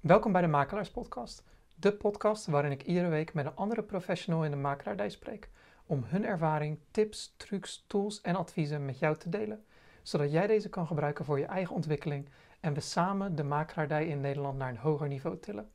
[0.00, 1.44] Welkom bij de Makelaars Podcast,
[1.74, 5.50] de podcast waarin ik iedere week met een andere professional in de makelaardij spreek
[5.86, 9.64] om hun ervaring, tips, trucs, tools en adviezen met jou te delen,
[10.02, 12.28] zodat jij deze kan gebruiken voor je eigen ontwikkeling
[12.60, 15.70] en we samen de makelaardij in Nederland naar een hoger niveau tillen.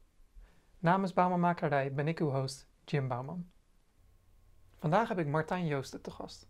[0.79, 3.49] Namens Bouwman Makelaardij ben ik uw host, Jim Bouwman.
[4.79, 6.47] Vandaag heb ik Martijn Joosten te gast.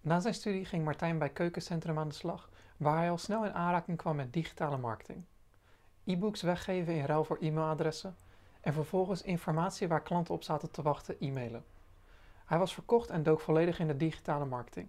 [0.00, 3.54] Na zijn studie ging Martijn bij Keukencentrum aan de slag, waar hij al snel in
[3.54, 5.24] aanraking kwam met digitale marketing.
[6.08, 8.16] E-books weggeven in ruil voor e-mailadressen
[8.60, 11.64] en vervolgens informatie waar klanten op zaten te wachten e-mailen.
[12.44, 14.88] Hij was verkocht en dook volledig in de digitale marketing.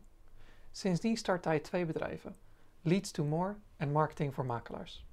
[0.72, 2.36] Sindsdien startte hij twee bedrijven,
[2.82, 5.06] Leads to More en Marketing voor Makelaars.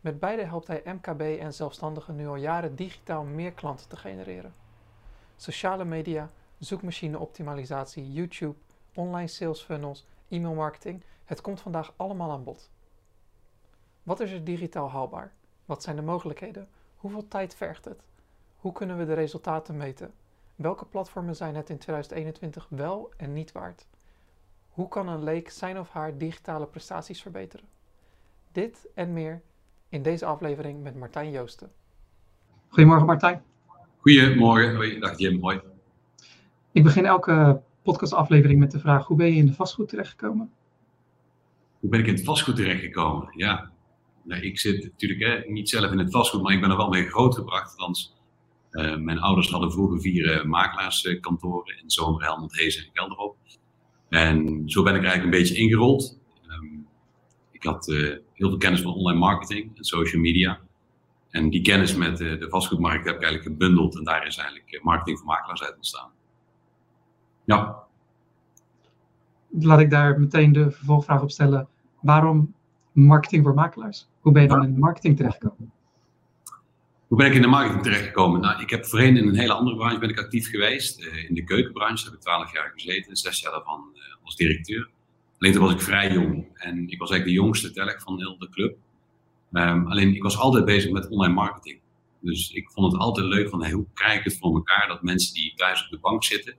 [0.00, 4.54] Met beide helpt hij MKB en zelfstandigen nu al jaren digitaal meer klanten te genereren.
[5.36, 8.58] Sociale media, zoekmachine-optimalisatie, YouTube,
[8.94, 12.70] online sales funnels, e-mailmarketing, het komt vandaag allemaal aan bod.
[14.02, 15.32] Wat is er digitaal haalbaar?
[15.66, 16.68] Wat zijn de mogelijkheden?
[16.96, 18.02] Hoeveel tijd vergt het?
[18.56, 20.12] Hoe kunnen we de resultaten meten?
[20.54, 23.86] Welke platformen zijn het in 2021 wel en niet waard?
[24.68, 27.66] Hoe kan een leek zijn of haar digitale prestaties verbeteren?
[28.52, 29.42] Dit en meer
[29.88, 31.72] in deze aflevering met Martijn Joosten.
[32.68, 33.42] Goedemorgen Martijn.
[33.98, 35.60] Goedemorgen, hoi, dag Jim, mooi.
[36.72, 40.52] Ik begin elke podcastaflevering met de vraag: hoe ben je in de vastgoed terechtgekomen?
[41.80, 43.28] Hoe ben ik in het vastgoed terechtgekomen?
[43.30, 43.70] Ja,
[44.26, 46.88] nou, ik zit natuurlijk hè, niet zelf in het vastgoed, maar ik ben er wel
[46.88, 47.70] mee grootgebracht.
[47.70, 48.14] Althans,
[48.70, 53.36] uh, mijn ouders hadden vroeger vier uh, makelaarskantoren in Zomer, Helmond, Hezen en Gelderop.
[54.08, 56.18] En zo ben ik eigenlijk een beetje ingerold.
[56.48, 56.86] Um,
[57.52, 60.60] ik had uh, heel veel kennis van online marketing en social media.
[61.30, 63.96] En die kennis met de vastgoedmarkt heb ik eigenlijk gebundeld.
[63.96, 66.10] En daar is eigenlijk marketing voor makelaars uit ontstaan.
[67.44, 67.84] Ja.
[69.60, 71.68] Laat ik daar meteen de vervolgvraag op stellen.
[72.00, 72.54] Waarom
[73.00, 74.08] marketing voor makelaars?
[74.20, 75.72] Hoe ben je dan in de marketing terechtgekomen?
[77.06, 78.40] Hoe ben ik in de marketing terechtgekomen?
[78.40, 81.00] Nou, ik heb voorheen in een hele andere branche ben ik actief geweest.
[81.00, 84.90] Uh, in de keukenbranche heb ik twaalf jaar gezeten, zes jaar daarvan uh, als directeur.
[85.38, 88.38] Alleen toen was ik vrij jong en ik was eigenlijk de jongste telk van heel
[88.38, 88.76] de club.
[89.52, 91.80] Um, alleen ik was altijd bezig met online marketing.
[92.20, 95.02] Dus ik vond het altijd leuk van hey, hoe krijg ik het voor elkaar dat
[95.02, 96.54] mensen die thuis op de bank zitten,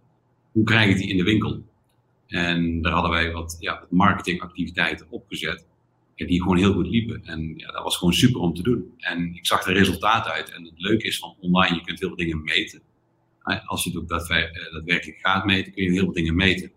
[0.52, 1.64] hoe krijg ik die in de winkel?
[2.28, 5.66] En daar hadden wij wat ja, marketingactiviteiten opgezet
[6.26, 7.26] die gewoon heel goed liepen.
[7.26, 8.94] En ja, dat was gewoon super om te doen.
[8.98, 10.52] En ik zag er resultaten uit.
[10.52, 12.82] En het leuke is van online, je kunt heel veel dingen meten.
[13.66, 16.72] Als je het ook eh, daadwerkelijk gaat meten, kun je heel veel dingen meten.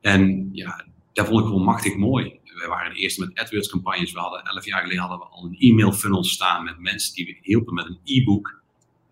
[0.00, 2.38] En ja, dat vond ik gewoon machtig mooi.
[2.44, 4.12] We waren de eerste met AdWords campagnes.
[4.12, 7.26] We hadden elf jaar geleden hadden we al een e-mail funnel staan met mensen die
[7.26, 8.56] we hielpen met een e-book.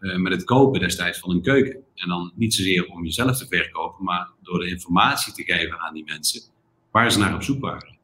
[0.01, 1.83] Uh, met het kopen destijds van een keuken.
[1.95, 5.95] En dan niet zozeer om jezelf te verkopen, maar door de informatie te geven aan
[5.95, 6.43] die mensen
[6.91, 7.96] waar ze naar op zoek waren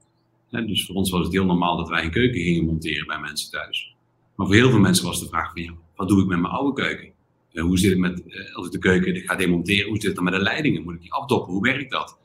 [0.60, 3.50] dus voor ons was het heel normaal dat wij een keuken gingen monteren bij mensen
[3.50, 3.94] thuis.
[4.34, 6.52] Maar voor heel veel mensen was de vraag van, ja, wat doe ik met mijn
[6.52, 7.12] oude keuken?
[7.52, 10.14] Uh, hoe zit het met, uh, als ik de keuken ga demonteren, hoe zit het
[10.14, 10.82] dan met de leidingen?
[10.82, 11.52] Moet ik die afdoppen?
[11.52, 12.18] Hoe werkt dat?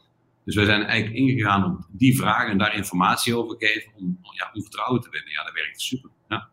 [0.43, 4.51] Dus wij zijn eigenlijk ingegaan op die vragen en daar informatie over geven om, ja,
[4.53, 5.31] om vertrouwen te winnen.
[5.31, 6.09] Ja, dat werkt super.
[6.29, 6.49] Ja.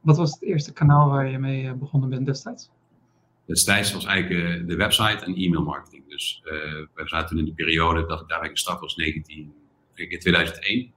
[0.00, 2.70] Wat was het eerste kanaal waar je mee eh, begonnen bent destijds?
[3.46, 6.08] Destijds was eigenlijk de website en e-mail marketing.
[6.08, 6.40] Dus
[6.94, 9.52] we zaten in de periode dat ik daarbij gestart was, 19
[10.08, 10.92] in 2001.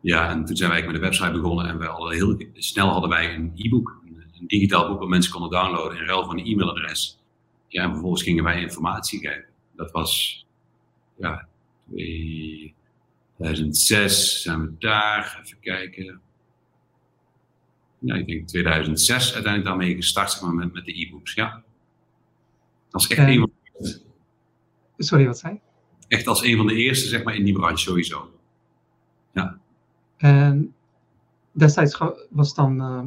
[0.00, 3.10] Ja, en toen zijn wij met de website begonnen en wij al heel snel hadden
[3.10, 7.20] wij een e-book, een, digitaal boek waar mensen konden downloaden in ruil van een e-mailadres.
[7.68, 9.44] Ja, en vervolgens gingen wij informatie geven.
[9.76, 10.44] Dat was,
[11.16, 11.48] ja,
[13.36, 16.20] 2006 zijn we daar, even kijken.
[17.98, 21.62] Ja, ik denk 2006 uiteindelijk daarmee gestart zeg maar, met, met de e-books, ja.
[22.90, 24.00] Dat is echt uh, een van de...
[24.98, 25.67] Sorry, wat zei je?
[26.08, 28.30] Echt als een van de eerste zeg maar, in die branche sowieso.
[29.32, 29.58] Ja.
[30.16, 30.74] En
[31.52, 31.98] destijds
[32.30, 33.02] was dan, uh,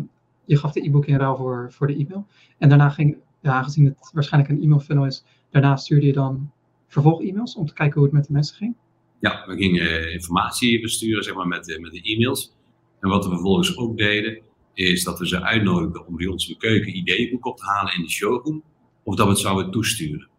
[0.46, 2.28] je gaf de e-book in ruil voor, voor de e-mail.
[2.58, 6.52] En daarna ging, ja, aangezien het waarschijnlijk een e-mail funnel is, daarna stuurde je dan
[6.88, 8.76] vervolg-e-mails om te kijken hoe het met de mensen ging?
[9.20, 12.56] Ja, we gingen uh, informatie besturen zeg maar, met, uh, met de e-mails.
[13.00, 14.42] En wat we vervolgens ook deden,
[14.74, 18.02] is dat we ze uitnodigden om bij ons een keuken ideeënboek op te halen in
[18.02, 18.64] de showroom.
[19.04, 20.30] Of dat we het zouden toesturen.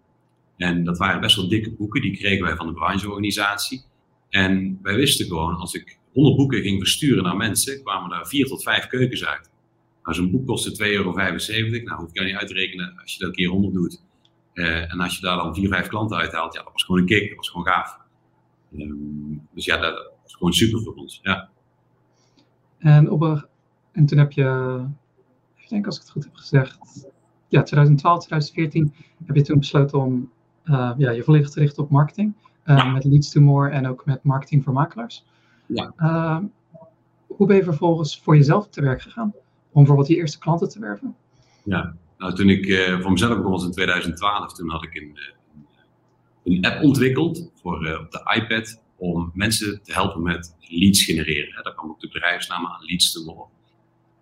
[0.56, 3.84] En dat waren best wel dikke boeken, die kregen wij van de brancheorganisatie.
[4.28, 8.46] En wij wisten gewoon, als ik 100 boeken ging versturen naar mensen, kwamen daar vier
[8.46, 9.50] tot vijf keukens uit.
[10.02, 11.12] Nou, zo'n boek kostte 2,75 euro.
[11.12, 14.02] Nou, hoef je niet uit te rekenen als je dat keer 100 doet.
[14.54, 17.06] Uh, en als je daar dan vier, vijf klanten uithaalt, ja, dat was gewoon een
[17.06, 17.98] kick, dat was gewoon gaaf.
[18.78, 21.48] Um, dus ja, dat was gewoon super voor ons, ja.
[22.78, 23.48] En, op
[23.92, 24.80] en toen heb je,
[25.56, 26.78] ik denk als ik het goed heb gezegd,
[27.48, 28.94] ja, 2012, 2014
[29.24, 30.30] heb je toen besloten om
[30.96, 32.32] ja, je volledig te richten op marketing.
[32.66, 35.24] Uh, Met Leads to More en ook met marketing voor makelaars.
[35.66, 35.92] Ja.
[35.98, 36.38] Uh,
[37.26, 39.34] hoe ben je vervolgens voor jezelf te werk gegaan?
[39.72, 41.16] om bijvoorbeeld die eerste klanten te werven?
[41.64, 45.18] Ja, nou, toen ik uh, voor mezelf begon was in 2012, toen had ik een,
[46.44, 51.64] een app ontwikkeld voor, op de iPad om mensen te helpen met leads genereren.
[51.64, 53.46] Daar kwam ook de bedrijfsnaam aan leads te worden.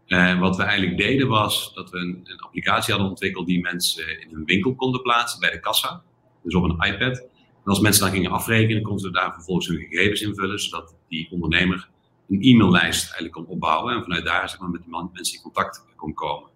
[0.06, 4.20] En wat we eigenlijk deden was dat we een, een, applicatie hadden ontwikkeld die mensen
[4.20, 6.02] in hun winkel konden plaatsen bij de kassa.
[6.42, 7.18] Dus op een iPad.
[7.64, 11.28] En als mensen dan gingen afrekenen, konden ze daar vervolgens hun gegevens invullen, zodat die
[11.30, 11.88] ondernemer
[12.28, 16.14] een e-maillijst eigenlijk kon opbouwen en vanuit daar zeg met die mensen in contact kon
[16.14, 16.50] komen.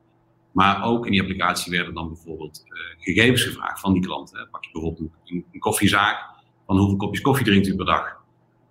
[0.53, 4.49] Maar ook in die applicatie werden dan bijvoorbeeld uh, gegevens gevraagd van die klanten.
[4.51, 6.25] Pak je bijvoorbeeld een, een, koffiezaak,
[6.67, 8.23] van hoeveel kopjes koffie drinkt u per dag?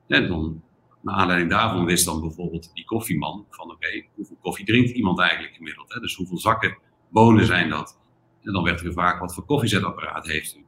[0.07, 0.61] En dan
[1.01, 5.55] naar aanleiding daarvan wist dan bijvoorbeeld die koffieman van oké, hoeveel koffie drinkt iemand eigenlijk
[5.55, 5.93] gemiddeld?
[5.93, 5.99] Hè?
[5.99, 6.77] Dus hoeveel zakken
[7.09, 7.99] bonen zijn dat?
[8.41, 10.62] En dan werd er gevraagd, wat voor koffiezetapparaat heeft u?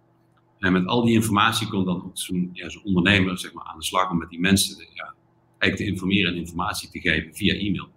[0.65, 3.85] En met al die informatie kon dan zo'n ja, zo ondernemer zeg maar, aan de
[3.85, 5.13] slag om met die mensen ja,
[5.57, 7.89] eigenlijk te informeren en informatie te geven via e-mail.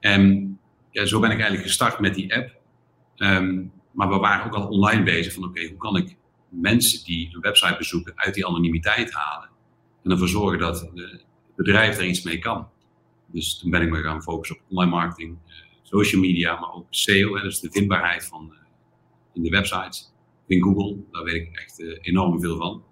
[0.00, 0.58] En
[0.90, 2.60] ja, zo ben ik eigenlijk gestart met die app.
[3.16, 6.16] Um, maar we waren ook al online bezig van oké, hoe kan ik
[6.48, 9.48] mensen die een website bezoeken uit die anonimiteit halen?
[10.02, 11.24] En ervoor zorgen dat het
[11.56, 12.68] bedrijf er iets mee kan.
[13.26, 16.86] Dus toen ben ik me gaan focussen op online marketing, eh, social media, maar ook
[16.90, 18.58] SEO, dus de vindbaarheid van uh,
[19.32, 20.13] in de websites.
[20.46, 22.82] In Google, daar weet ik echt uh, enorm veel van.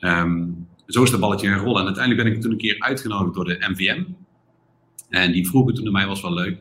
[0.00, 1.80] Um, zo is het balletje gaan rollen.
[1.80, 4.04] En uiteindelijk ben ik toen een keer uitgenodigd door de MVM.
[5.08, 6.58] En die vroegen toen naar mij, was wel leuk.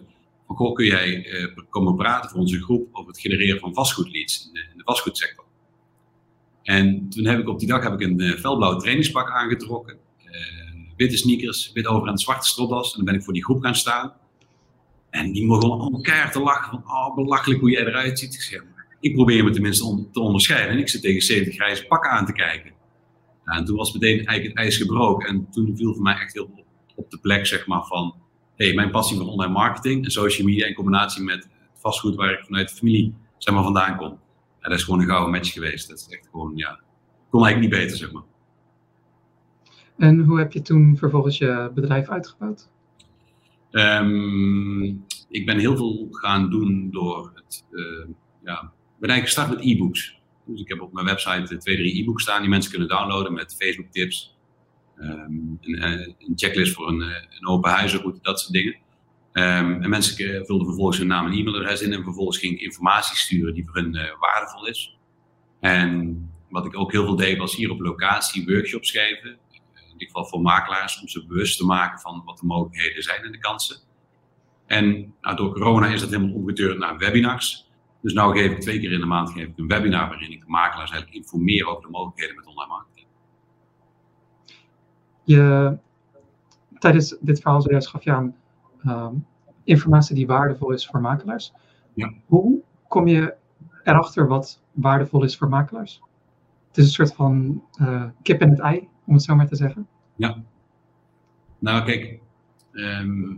[0.48, 4.46] Van, goh, kun jij uh, komen praten voor onze groep over het genereren van vastgoedleads
[4.48, 5.46] in de, de vastgoedsector?
[6.64, 9.98] En toen heb ik op die dag heb ik een uh, felblauw trainingspak aangetrokken.
[10.98, 12.92] Witte sneakers, wit over en zwarte stropdas.
[12.92, 14.14] En dan ben ik voor die groep gaan staan.
[15.10, 18.34] En die begonnen allemaal keihard te lachen van, oh belachelijk hoe jij eruit ziet.
[18.34, 18.64] Ik zeg,
[19.06, 20.72] ik probeer me tenminste te onderscheiden.
[20.72, 22.72] En ik zit tegen 70 grijze pakken aan te kijken.
[23.46, 25.28] en toen was meteen eigenlijk het ijs gebroken.
[25.28, 26.66] En toen viel voor mij echt heel op,
[26.96, 28.16] op de plek, zeg maar, van...
[28.56, 32.32] Hey, mijn passie voor online marketing en social media in combinatie met het vastgoed waar
[32.32, 34.20] ik vanuit de familie zeg maar, vandaan kom
[34.70, 35.90] dat is gewoon een gouden match geweest.
[35.90, 36.80] Dat is echt gewoon, ja,
[37.30, 38.24] kon eigenlijk niet beter, zeg maar.
[39.98, 42.70] En hoe heb je toen vervolgens je bedrijf uitgebouwd?
[43.72, 48.08] Um, ik ben heel veel gaan doen door het, uh,
[48.44, 50.20] ja, ben eigenlijk gestart met e-books.
[50.46, 53.56] Dus ik heb op mijn website twee, drie e-books staan die mensen kunnen downloaden met
[53.60, 54.36] Facebook tips.
[55.00, 58.76] Um, een, eh, een, checklist voor een, eh, een open huizenroute, dat soort dingen.
[59.34, 63.18] Um, en mensen vulden vervolgens hun naam en e-mailadres in en vervolgens ging ik informatie
[63.18, 64.98] sturen die voor hun waardevol is.
[65.60, 69.30] En wat ik ook heel veel deed was hier op locatie workshops geven.
[69.30, 73.24] In ieder geval voor makelaars om ze bewust te maken van wat de mogelijkheden zijn
[73.24, 73.78] en de kansen.
[74.66, 77.65] En nou, door corona is dat helemaal omgeturnd naar webinars.
[78.06, 80.40] Dus nu geef ik twee keer in de maand geef ik een webinar waarin ik
[80.40, 83.08] de makelaars eigenlijk informeer over de mogelijkheden met online marketing.
[85.24, 85.78] Je,
[86.80, 88.36] tijdens dit verhaal zojuist gaf je aan
[88.86, 89.16] Ehm,
[89.64, 91.54] informatie die waardevol is voor makelaars.
[91.94, 92.14] Ja.
[92.26, 93.34] Hoe kom je
[93.84, 96.02] erachter wat waardevol is voor makelaars?
[96.68, 99.56] Het is een soort van uh, kip en het ei, om het zo maar te
[99.56, 99.88] zeggen.
[100.16, 100.44] Ja.
[101.60, 102.20] Nou, kijk,
[102.72, 103.32] ehm,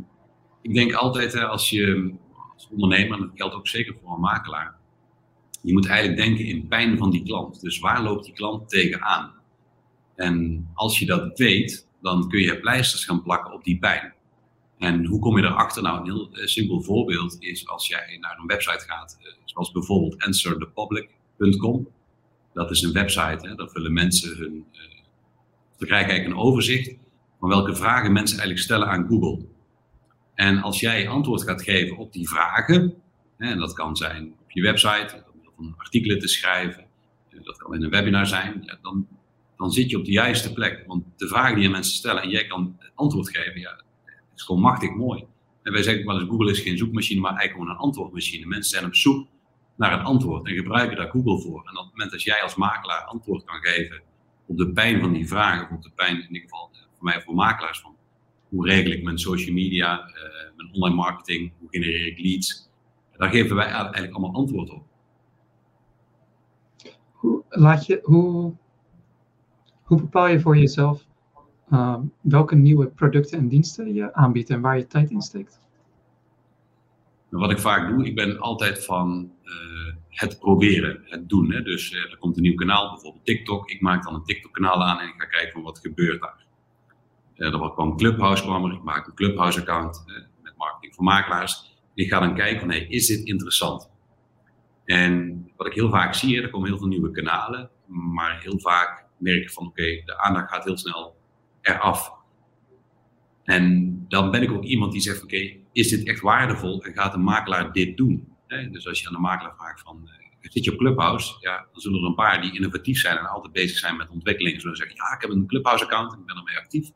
[0.61, 2.13] ik denk altijd hè, als je
[2.57, 4.75] als ondernemer, en dat geldt ook zeker voor een makelaar,
[5.61, 7.61] je moet eigenlijk denken in pijn van die klant.
[7.61, 9.33] Dus waar loopt die klant tegenaan?
[10.15, 14.13] En als je dat weet, dan kun je pleisters gaan plakken op die pijn.
[14.77, 15.83] En hoe kom je erachter?
[15.83, 19.71] Nou, een heel eh, simpel voorbeeld is als jij naar een website gaat, eh, zoals
[19.71, 21.87] bijvoorbeeld answerthepublic.com.
[22.53, 24.65] Dat is een website, hè, daar vullen mensen hun.
[24.71, 24.79] Uh,
[25.77, 26.95] we krijgen eigenlijk een overzicht
[27.39, 29.45] van welke vragen mensen eigenlijk stellen aan Google.
[30.37, 32.93] En als jij antwoord gaat geven op die vragen,
[33.37, 35.23] en dat kan zijn op je website,
[35.57, 36.85] om artikelen te schrijven,
[37.43, 39.07] dat kan in een webinar zijn, ja, dan,
[39.57, 40.83] dan zit je op de juiste plek.
[40.87, 43.81] Want de vragen die mensen stellen en jij kan antwoord geven, ja,
[44.35, 45.25] is gewoon machtig mooi.
[45.63, 48.45] En wij zeggen wel eens, Google is geen zoekmachine, maar eigenlijk gewoon een antwoordmachine.
[48.45, 49.27] Mensen zijn op zoek
[49.75, 51.59] naar een antwoord en gebruiken daar Google voor.
[51.65, 54.01] En op het moment dat jij als makelaar antwoord kan geven
[54.45, 57.03] op de pijn van die vragen, of op de pijn in ieder geval eh, voor
[57.03, 57.96] mij voor makelaars van
[58.49, 60.13] hoe regel ik mijn social media, uh,
[60.55, 62.69] mijn online marketing, hoe genereer ik leads,
[63.17, 64.83] daar geven wij eigenlijk allemaal antwoord op.
[67.11, 68.53] Hoe, laat je, hoe,
[69.83, 71.07] hoe bepaal je voor jezelf
[71.69, 75.59] Ehm, welke nieuwe producten en diensten je aanbiedt en waar je tijd in steekt?
[77.29, 81.51] Nou, wat ik vaak doe, ik ben altijd van uh, het proberen, het doen.
[81.51, 81.61] Hè.
[81.61, 83.69] Dus uh, er komt een nieuw kanaal, bijvoorbeeld TikTok.
[83.69, 86.45] Ik maak dan een TikTok-kanaal aan en ik ga kijken van wat gebeurt daar.
[87.37, 90.03] Uh, er kwam Clubhouse kwam ik maak een Clubhouse-account
[90.41, 91.75] met marketing voor makelaars.
[91.93, 93.91] Ik ga dan kijken van, hey, is dit interessant?
[94.85, 99.05] En wat ik heel vaak zie, er komen heel veel nieuwe kanalen, maar heel vaak
[99.17, 101.15] merk ik van, oké, de aandacht gaat heel snel
[101.61, 102.17] eraf.
[103.47, 107.11] En dan ben ik ook iemand die zegt: Oké, is dit echt waardevol en gaat
[107.11, 108.35] de makelaar dit doen?
[108.47, 110.11] Dus als je aan de makelaar vraagt van, uh,
[110.51, 111.35] zit je op Clubhouse?
[111.39, 114.61] Ja, dan zullen er een paar die innovatief zijn en altijd bezig zijn met ontwikkeling.
[114.61, 116.89] Zullen zeggen, ja, ik heb een Clubhouse-account en ik ben ermee actief.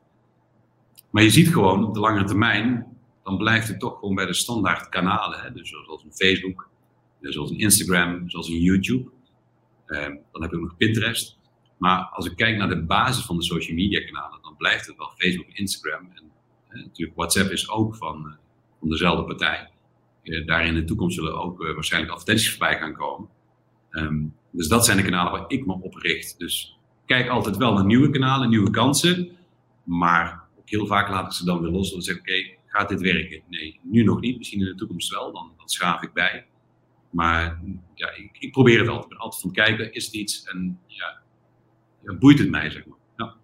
[1.12, 2.86] Maar je ziet gewoon op de lange termijn,
[3.22, 5.40] dan blijft het toch gewoon bij de standaard kanalen.
[5.40, 5.52] Hè?
[5.52, 6.68] Dus zoals een Facebook,
[7.20, 9.10] zoals een Instagram, zoals een YouTube.
[9.86, 11.38] Ehm, dan heb je ook nog Pinterest.
[11.78, 14.96] Maar als ik kijk naar de basis van de social media kanalen, dan blijft het
[14.96, 16.10] wel Facebook Instagram.
[16.14, 16.32] En
[16.68, 19.70] natuurlijk WhatsApp is ook van, eh, dezelfde partij.
[20.22, 23.28] Uh, daar in de toekomst zullen ook waarschijnlijk advertenties voorbij gaan komen.
[23.90, 26.38] Ehm, dus dat zijn de kanalen waar ik me op richt.
[26.38, 29.30] Dus kijk altijd wel naar nieuwe kanalen, nieuwe kansen.
[29.84, 30.41] Maar
[30.76, 33.42] heel vaak laat ik ze dan weer los en zeg oké, gaat dit werken?
[33.48, 34.38] Nee, nu nog niet.
[34.38, 36.46] Misschien in de toekomst wel, dan, dan schaaf ik bij.
[37.10, 37.62] Maar
[37.94, 39.04] ja, ik, ik probeer het altijd.
[39.04, 40.44] Ik ben altijd van kijken, is het iets?
[40.44, 41.22] En ja,
[42.18, 42.98] boeit het mij, zeg maar.
[43.16, 43.34] Ja.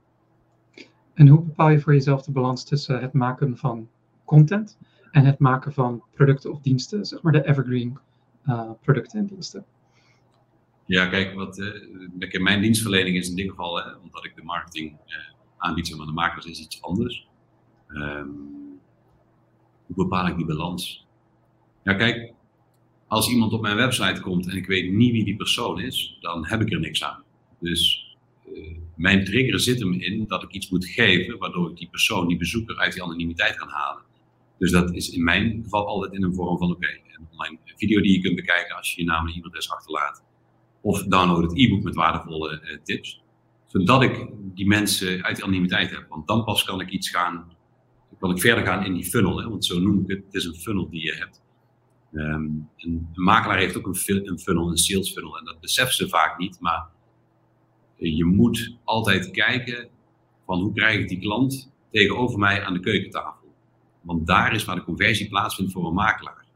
[1.14, 3.88] En hoe bepaal je voor jezelf de balans tussen het maken van
[4.24, 4.78] content
[5.10, 7.98] en het maken van producten of diensten, zeg maar de evergreen
[8.46, 9.64] uh, producten en diensten?
[10.84, 14.92] Ja, kijk, wat, uh, mijn dienstverlening is in dit geval, hè, omdat ik de marketing
[15.06, 17.26] uh, aanbied, maar de makers is iets anders.
[17.88, 18.80] Um,
[19.86, 21.06] hoe bepaal ik die balans?
[21.84, 22.32] Ja, kijk,
[23.06, 26.46] als iemand op mijn website komt en ik weet niet wie die persoon is, dan
[26.46, 27.22] heb ik er niks aan.
[27.60, 28.14] Dus
[28.52, 32.28] uh, mijn trigger zit hem in dat ik iets moet geven, waardoor ik die persoon,
[32.28, 34.02] die bezoeker, uit die anonimiteit kan halen.
[34.58, 38.00] Dus dat is in mijn geval altijd in een vorm van: oké, een online video
[38.00, 40.24] die je kunt bekijken als je je naam en e-mailadres achterlaat.
[40.80, 43.20] Of download het e-book met waardevolle uh, tips.
[43.68, 46.06] Zodat ik die mensen uit die anonimiteit heb.
[46.08, 47.56] Want dan pas kan ik iets gaan,
[48.18, 49.38] kan ik verder gaan in die funnel.
[49.38, 49.48] Hè?
[49.48, 51.42] Want zo noem ik het, het is een funnel die je hebt.
[52.12, 55.38] Um, een, makelaar heeft ook een, een, funnel, een sales funnel.
[55.38, 56.60] En dat beseffen ze vaak niet.
[56.60, 56.88] Maar
[57.96, 59.88] je moet altijd kijken
[60.46, 63.54] van hoe krijg ik die klant tegenover mij aan de keukentafel.
[64.00, 66.46] Want daar is waar de conversie plaatsvindt voor een makelaar.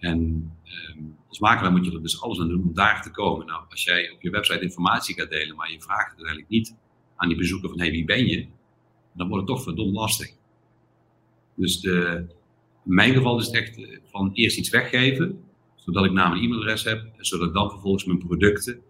[0.00, 3.46] En ehm, als makelaar moet je er dus alles aan doen om daar te komen.
[3.46, 6.76] Nou, als jij op je website informatie gaat delen, maar je vraagt het eigenlijk niet
[7.16, 8.46] aan die bezoeker van hey, wie ben je?
[9.12, 10.30] Dan wordt het toch verdomd lastig.
[11.54, 12.26] Dus de,
[12.84, 16.42] in mijn geval is het echt eh, van eerst iets weggeven, zodat ik naam en
[16.42, 18.80] e-mailadres heb, zodat ik dan vervolgens mijn producten,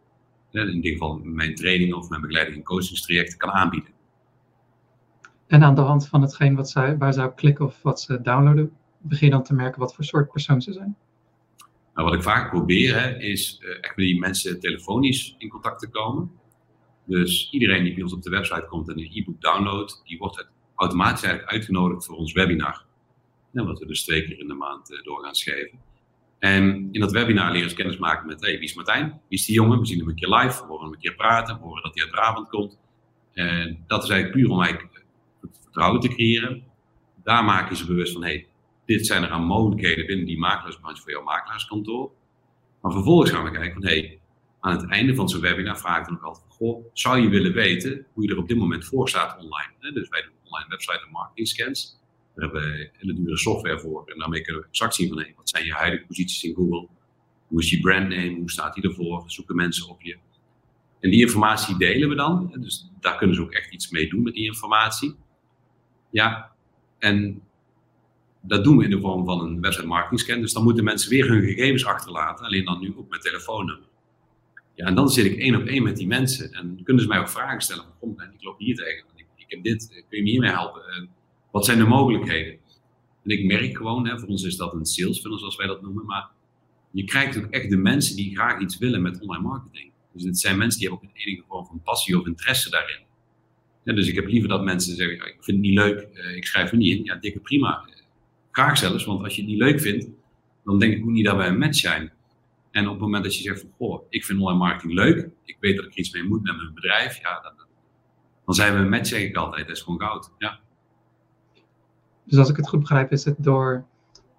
[0.51, 3.91] in dit geval mijn training of mijn begeleiding en coachingstrajecten, kan aanbieden.
[5.47, 8.21] En aan de hand van hetgeen wat zij, waar ze op klikken of wat ze
[8.21, 10.97] downloaden, begin dan te merken wat voor soort persoon ze zijn?
[11.95, 15.81] Nou, wat ik vaak probeer, hè, is uh, echt met die mensen telefonisch in contact
[15.81, 16.31] te komen.
[17.05, 20.49] Dus iedereen die bij ons op de website komt en een e-book downloadt, die wordt
[20.75, 22.89] automatisch eigenlijk uitgenodigd voor ons webinar
[23.53, 25.79] wat we dus twee keer in de maand uh, door schrijven.
[26.39, 29.07] En in dat webinar leren ze kennis maken met, hey, wie is Martijn?
[29.29, 29.79] Wie is die jongen?
[29.79, 31.95] We zien hem een keer live, we horen hem een keer praten, we horen dat
[31.95, 32.79] hij uit Brabant komt.
[33.33, 35.05] En dat is eigenlijk puur om eigenlijk
[35.63, 36.63] vertrouwen te creëren.
[37.23, 38.47] Daar maken ze bewust van, hey,
[38.91, 42.11] dit zijn er aan mogelijkheden binnen die makelaarsbranche voor jouw makelaarskantoor.
[42.81, 44.21] Maar vervolgens gaan we kijken van, hey,
[44.61, 47.53] aan het einde van zo'n webinar vraag ik dan ook altijd, goh, zou je willen
[47.53, 49.95] weten hoe je er op dit moment voor staat online?
[49.95, 52.01] Dus wij doen online website en marketing scans.
[52.35, 54.03] Daar hebben we hele dure software voor.
[54.07, 56.89] En daarmee kunnen we exact zien van hey, wat zijn je huidige posities in Google.
[57.47, 58.37] Hoe is je brandname?
[58.39, 59.23] Hoe staat die ervoor?
[59.27, 60.19] Zoeken mensen op je?
[61.01, 62.57] En die informatie delen we dan.
[62.61, 65.17] Dus daar kunnen ze ook echt iets mee doen met die informatie.
[66.11, 66.53] Ja,
[66.99, 67.43] en
[68.43, 70.41] dat doen we in de vorm van een website marketing scan.
[70.41, 72.45] Dus dan moeten mensen weer hun gegevens achterlaten.
[72.45, 73.89] Alleen dan nu ook met telefoonnummer.
[74.75, 76.53] Ja, en dan zit ik één op één met die mensen.
[76.53, 77.85] En kunnen ze mij ook vragen stellen.
[77.85, 79.05] Van, kom, ik loop hier tegen.
[79.17, 80.05] Ik, ik heb dit.
[80.09, 81.09] Kun je me hiermee helpen?
[81.51, 82.59] Wat zijn de mogelijkheden?
[83.25, 85.83] En ik merk gewoon, hè, voor ons is dat een sales funnel zoals wij dat
[85.83, 86.31] noemen, maar
[86.91, 89.91] je krijgt ook echt de mensen die graag iets willen met online marketing.
[90.13, 93.01] Dus het zijn mensen die hebben ook een enige vorm van passie of interesse daarin.
[93.85, 96.73] dus ik heb liever dat mensen zeggen, ik vind het niet leuk, uh, ik schrijf
[96.73, 97.05] me niet in.
[97.05, 97.89] Ja, dikke prima.
[98.51, 100.09] Graag zelfs, want als je het niet leuk vindt,
[100.65, 102.13] dan denk ik ook niet dat wij een match zijn.
[102.71, 105.57] En op het moment dat je zegt van, goh, ik vind online marketing leuk, ik
[105.61, 107.53] weet dat ik er iets mee moet met mijn bedrijf, ja, dan,
[108.45, 109.67] dan zijn we een match, zeg ik altijd.
[109.67, 110.33] Dat is gewoon goud.
[110.39, 110.61] Ja.
[112.25, 113.85] Dus als ik het goed begrijp, is het door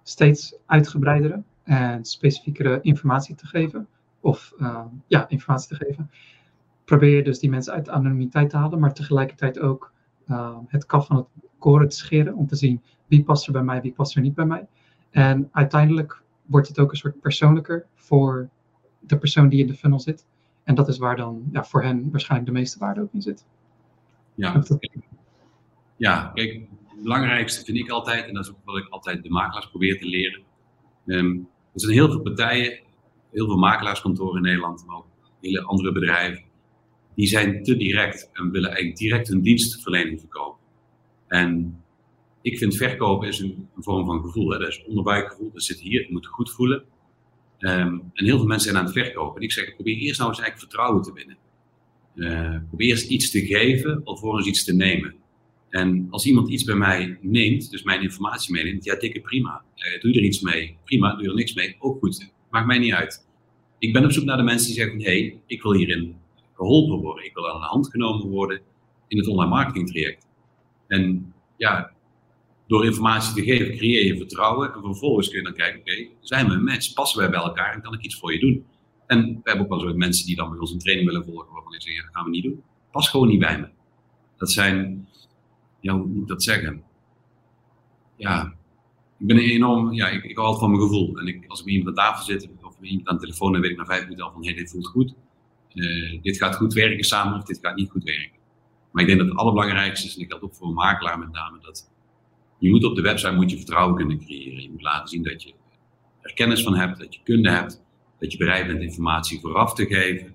[0.02, 3.88] steeds uitgebreidere en specifiekere informatie te geven,
[4.20, 6.10] of uh, ja, informatie te geven,
[6.84, 9.92] probeer je dus die mensen uit de anonimiteit te halen, maar tegelijkertijd ook
[10.28, 11.26] uh, het kaf van het
[11.58, 14.34] koren te scheren om te zien wie past er bij mij, wie past er niet
[14.34, 14.66] bij mij.
[15.10, 18.48] En uiteindelijk wordt het ook een soort persoonlijker voor
[18.98, 20.26] de persoon die in de funnel zit.
[20.64, 23.44] En dat is waar dan ja, voor hen waarschijnlijk de meeste waarde ook in zit.
[24.34, 24.62] Ja,
[25.96, 26.68] ja kijk,
[27.02, 30.06] belangrijkste vind ik altijd, en dat is ook wat ik altijd de makelaars probeer te
[30.06, 30.42] leren.
[31.06, 32.80] Um, er zijn heel veel partijen,
[33.30, 35.06] heel veel makelaarskantoren in Nederland, maar ook
[35.40, 36.44] hele andere bedrijven,
[37.14, 40.60] die zijn te direct en willen eigenlijk direct hun dienstverlening verkopen.
[41.26, 41.81] En
[42.42, 44.50] ik vind verkopen is een, vorm van gevoel.
[44.50, 44.58] Hè?
[44.58, 46.84] Dat is onderbuikgevoel, dat zit hier, je moet goed voelen.
[47.58, 49.36] Ehm, en heel veel mensen zijn aan het verkopen.
[49.36, 51.36] En ik zeg, probeer eerst nou eens eigenlijk vertrouwen te winnen.
[52.14, 55.14] Uh, probeer eerst iets te geven, alvorens iets te nemen.
[55.70, 59.64] En als iemand iets bij mij neemt, dus mijn informatie meeneemt, ja, dikke prima.
[59.76, 60.76] Uh, doe je er iets mee?
[60.84, 61.12] Prima.
[61.12, 61.76] Doe je er niks mee?
[61.78, 62.32] Ook goed.
[62.50, 63.26] Maakt mij niet uit.
[63.78, 66.16] Ik ben op zoek naar de mensen die zeggen, hé, hey, ik wil hierin
[66.54, 67.24] geholpen worden.
[67.24, 68.60] Ik wil aan de hand genomen worden
[69.08, 70.26] in het online marketing traject.
[70.86, 71.92] En ja,
[72.72, 74.74] door informatie te geven, creëer je vertrouwen.
[74.74, 76.92] En vervolgens kun je dan kijken, oké, zijn we een match?
[76.92, 78.64] Passen wij bij elkaar en kan ik iets voor je doen?
[79.06, 81.52] En we hebben ook wel zo mensen die dan bij ons een training willen volgen,
[81.52, 82.62] waarvan ik zeg, ja, dat gaan we niet doen.
[82.90, 83.68] Pas gewoon niet bij me.
[84.36, 85.08] Dat zijn,
[85.80, 86.82] ja, hoe moet ik dat zeggen?
[88.16, 88.54] Ja,
[89.18, 91.18] ik ben enorm, ja, ik, ik hou altijd van mijn gevoel.
[91.18, 93.52] En ik, als ik met iemand aan tafel zit, of met iemand aan de telefoon,
[93.52, 95.14] dan weet ik na vijf minuten al van, hé, hey, dit voelt goed.
[95.74, 98.40] Uh, dit gaat goed werken samen of dit gaat niet goed werken.
[98.92, 101.32] Maar ik denk dat het allerbelangrijkste is, en ik geldt ook voor een makelaar met
[101.32, 101.91] name, dat
[102.62, 104.62] je moet op de website moet je vertrouwen kunnen creëren.
[104.62, 105.54] Je moet laten zien dat je
[106.20, 107.82] er kennis van hebt, dat je kunde hebt,
[108.18, 110.34] dat je bereid bent informatie vooraf te geven,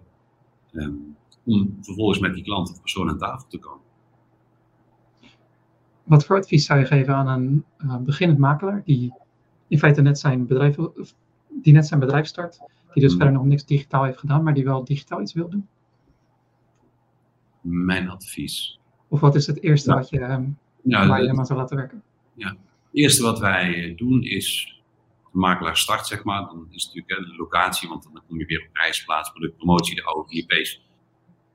[0.71, 3.85] um, om vervolgens met die klant of persoon aan tafel te komen.
[6.03, 9.13] Wat voor advies zou je geven aan een uh, beginnend makelaar die
[9.67, 10.75] in feite net zijn bedrijf,
[11.49, 12.59] die net zijn bedrijf start,
[12.93, 13.21] die dus hmm.
[13.21, 15.67] verder nog niks digitaal heeft gedaan, maar die wel digitaal iets wil doen?
[17.61, 18.79] Mijn advies.
[19.07, 21.77] Of wat is het eerste wat je, um, ja, waar je hem aan zou laten
[21.77, 22.03] werken?
[22.37, 22.47] Ja.
[22.47, 22.57] Het
[22.91, 24.75] eerste wat wij doen is,
[25.31, 28.45] de makelaar start zeg maar, dan is het natuurlijk de locatie, want dan kom je
[28.45, 30.81] weer op prijsplaats, productpromotie, de oude IP's.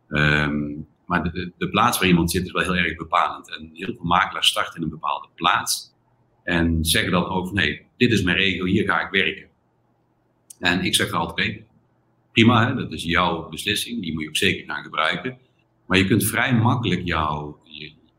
[0.08, 3.56] Um, maar de, de, plaats waar iemand zit is wel heel erg bepalend.
[3.56, 5.94] En heel veel makelaars starten in een bepaalde plaats
[6.44, 9.48] en zeggen dan van, nee, dit is mijn regio, hier ga ik werken.
[10.58, 11.64] En ik zeg altijd, oké,
[12.32, 15.38] prima, hè, dat is jouw beslissing, die moet je ook zeker gaan gebruiken.
[15.86, 17.60] Maar je kunt vrij makkelijk jouw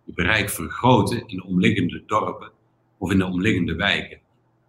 [0.03, 2.51] je bereik vergroten in de omliggende dorpen
[2.97, 4.19] of in de omliggende wijken.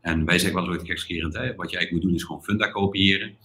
[0.00, 2.70] En wij zeggen wel ooit gekscherend, hè, wat je eigenlijk moet doen is gewoon funda
[2.70, 3.36] kopiëren.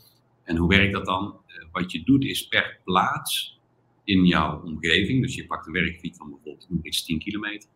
[0.43, 1.35] En hoe werkt dat dan?
[1.47, 3.59] Uh, wat je doet is per plaats
[4.03, 7.69] in jouw omgeving, dus je pakt een werkgebied van bijvoorbeeld iets 10 kilometer.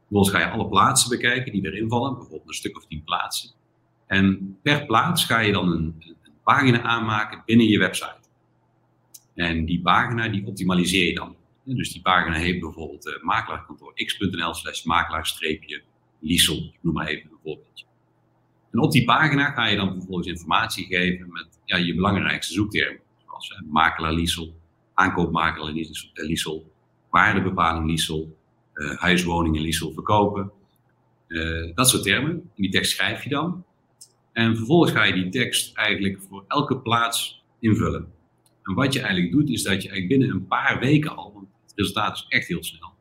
[0.00, 3.50] Vervolgens ga je alle plaatsen bekijken die erin vallen, bijvoorbeeld een stuk of 10 plaatsen.
[4.06, 8.28] En per plaats ga je dan een, een pagina aanmaken binnen je website.
[9.34, 11.36] En die pagina die optimaliseer je dan.
[11.74, 16.72] Dus die pagina heeft bijvoorbeeld uh, makelaarkantoor x.nl slash makelaar-liesel.
[16.80, 17.84] Noem maar even een voorbeeldje.
[18.72, 23.00] En op die pagina ga je dan vervolgens informatie geven met ja, je belangrijkste zoektermen.
[23.26, 24.56] Zoals uh, makelaar liesel,
[24.94, 25.72] aankoopmakelaar
[26.12, 26.72] liesel,
[27.10, 28.36] waardebepaling liesel,
[28.74, 30.50] uh, huiswoningen liesel verkopen.
[31.74, 32.30] Dat soort termen.
[32.30, 33.64] En die tekst schrijf je dan.
[34.32, 38.12] En vervolgens ga je die tekst eigenlijk voor elke plaats invullen.
[38.62, 41.45] En wat je eigenlijk doet, is dat je eigenlijk binnen een paar weken al,
[41.76, 42.92] resultaat is echt heel snel,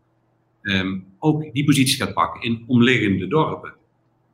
[0.61, 3.73] um, ook die positie gaat pakken in omliggende dorpen.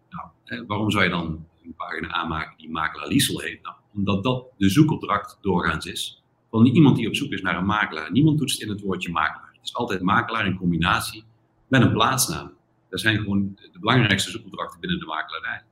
[0.09, 3.61] Nou, waarom zou je dan een pagina aanmaken die makelaar Liesel heet?
[3.61, 6.23] Nou, omdat dat de zoekopdracht doorgaans is.
[6.49, 8.11] Van iemand die op zoek is naar een makelaar.
[8.11, 9.49] Niemand toetst in het woordje makelaar.
[9.53, 11.23] Het is altijd makelaar in combinatie
[11.67, 12.51] met een plaatsnaam.
[12.89, 15.63] Dat zijn gewoon de belangrijkste zoekopdrachten binnen de makelaarij.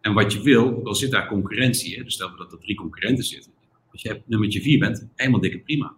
[0.00, 2.76] En wat je wil, ook al zit daar concurrentie, hè, dus stel dat er drie
[2.76, 3.52] concurrenten zitten,
[3.92, 5.94] als je nummertje 4 bent, helemaal dikke prima.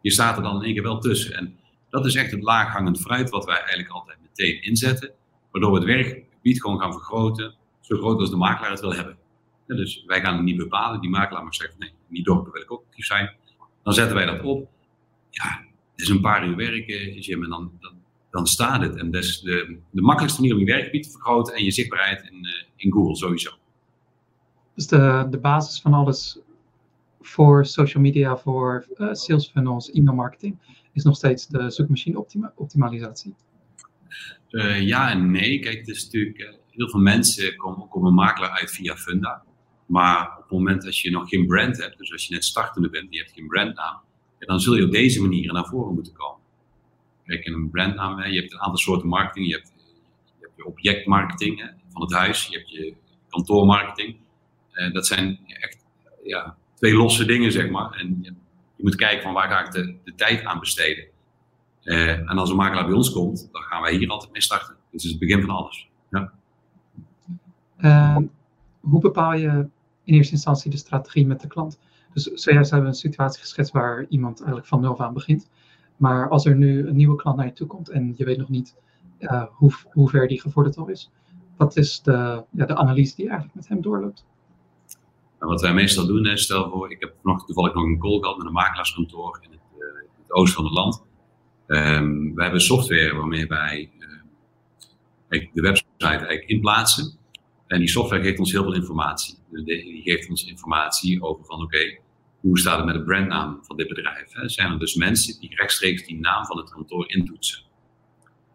[0.00, 1.34] Je staat er dan in één keer wel tussen.
[1.34, 1.58] En
[1.88, 5.12] dat is echt het laaghangend fruit wat wij eigenlijk altijd meteen inzetten.
[5.50, 9.18] Waardoor we het werkgebied gewoon gaan vergroten, zo groot als de makelaar het wil hebben.
[9.66, 11.00] dus wij gaan het niet bepalen.
[11.00, 13.34] Die makelaar mag zeggen, nee, die dorpen wil ik ook actief zijn.
[13.82, 14.68] Dan zetten wij dat op.
[15.30, 17.92] Ja, het is een paar uur werken, Jim, en dan, dan,
[18.30, 18.96] dan staat het.
[18.96, 22.22] En dat is de, de makkelijkste manier om je werkgebied te vergroten en je zichtbaarheid
[22.30, 23.50] in, uh, in Google sowieso.
[24.74, 26.38] Dus de, de basis van alles
[27.20, 30.58] voor social media, voor uh, sales funnels, e-mail marketing,
[30.92, 33.34] is nog steeds de zoekmachine optima optimalisatie.
[34.50, 35.58] Uh, ja en nee.
[35.58, 39.42] Kijk, het is natuurlijk, uh, heel veel mensen komen, komen makelaar uit via Funda.
[39.86, 42.90] Maar op het moment dat je nog geen brand hebt, dus als je net startende
[42.90, 44.00] bent en je hebt geen brandnaam,
[44.38, 46.40] dan zul je op deze manier naar voren moeten komen.
[47.24, 49.46] Kijk, een brandnaam, hè, je hebt een aantal soorten marketing.
[49.46, 49.72] Je hebt
[50.56, 52.94] je, objectmarketing van het huis, je hebt je
[53.28, 54.16] kantoormarketing.
[54.92, 55.84] dat zijn echt
[56.24, 57.90] ja, twee losse dingen, zeg maar.
[57.90, 58.34] En je,
[58.76, 61.04] moet kijken van waar ga ik de, de tijd aan besteden.
[61.82, 64.76] Uh, en als een makelaar bij ons komt, dan gaan wij hier altijd mee starten.
[64.90, 65.88] Dit is het begin van alles.
[66.10, 66.32] Ja.
[67.78, 68.16] Uh,
[68.80, 69.68] hoe bepaal je
[70.04, 71.78] in eerste instantie de strategie met de klant?
[72.12, 75.48] Dus zojuist hebben we een situatie geschetst waar iemand eigenlijk van nul aan begint.
[75.96, 78.48] Maar als er nu een nieuwe klant naar je toe komt en je weet nog
[78.48, 78.74] niet
[79.18, 81.10] uh, hoe, hoe ver die gevorderd al is,
[81.56, 84.24] wat is de, ja, de analyse die eigenlijk met hem doorloopt?
[85.48, 88.46] Wat wij meestal doen, stel voor, ik heb nog toevallig nog een call gehad met
[88.46, 91.02] een makelaarskantoor in het, in het oosten van het land.
[91.66, 93.90] Um, wij hebben software waarmee wij
[95.28, 97.18] uh, de website eigenlijk inplaatsen.
[97.66, 99.34] En die software geeft ons heel veel informatie.
[99.50, 101.98] Die geeft ons informatie over van oké,
[102.40, 104.32] hoe staat het met de brandnaam van dit bedrijf?
[104.44, 107.62] Zijn er dus mensen die rechtstreeks die naam van het kantoor intoetsen?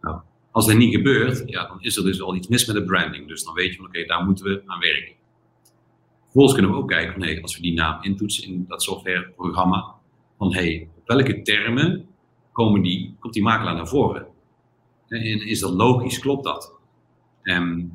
[0.01, 0.19] Nou,
[0.51, 3.27] als dat niet gebeurt, ja, dan is er dus al iets mis met de branding.
[3.27, 5.13] Dus dan weet je van oké, daar moeten we aan werken.
[6.35, 9.95] Vervolgens kunnen we ook kijken van hey, als we die naam intoetsen in dat softwareprogramma,
[10.37, 12.07] van hey, op welke termen
[12.51, 14.27] komen die, komt die makelaar naar voren?
[15.07, 16.19] En is dat logisch?
[16.19, 16.79] Klopt dat?
[17.41, 17.91] En,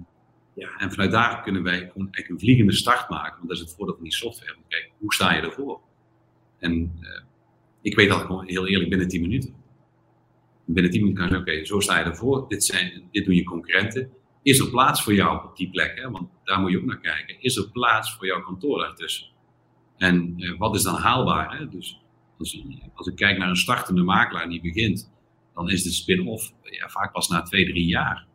[0.55, 3.74] ja, en vanuit daar kunnen wij gewoon een vliegende start maken, want dat is het
[3.74, 4.57] voordeel van die software.
[4.68, 5.81] Kijk, hoe sta je ervoor?
[6.59, 7.20] En uh,
[7.81, 9.55] ik weet dat gewoon heel eerlijk binnen 10 minuten.
[10.64, 13.35] Binnen 10 minuten kan je zeggen, oké, zo sta je ervoor, dit, zijn, dit doen
[13.35, 14.11] je concurrenten.
[14.42, 15.98] Is er plaats voor jou op die plek?
[15.98, 16.11] Hè?
[16.11, 17.42] Want daar moet je ook naar kijken.
[17.42, 19.26] Is er plaats voor jouw kantoor daartussen?
[19.96, 21.59] En uh, wat is dan haalbaar?
[21.59, 21.68] Hè?
[21.68, 22.00] Dus
[22.38, 25.12] als, als, ik kijk naar een startende makelaar die begint,
[25.55, 28.26] dan is de spin-off ja, vaak pas na twee, drie jaar.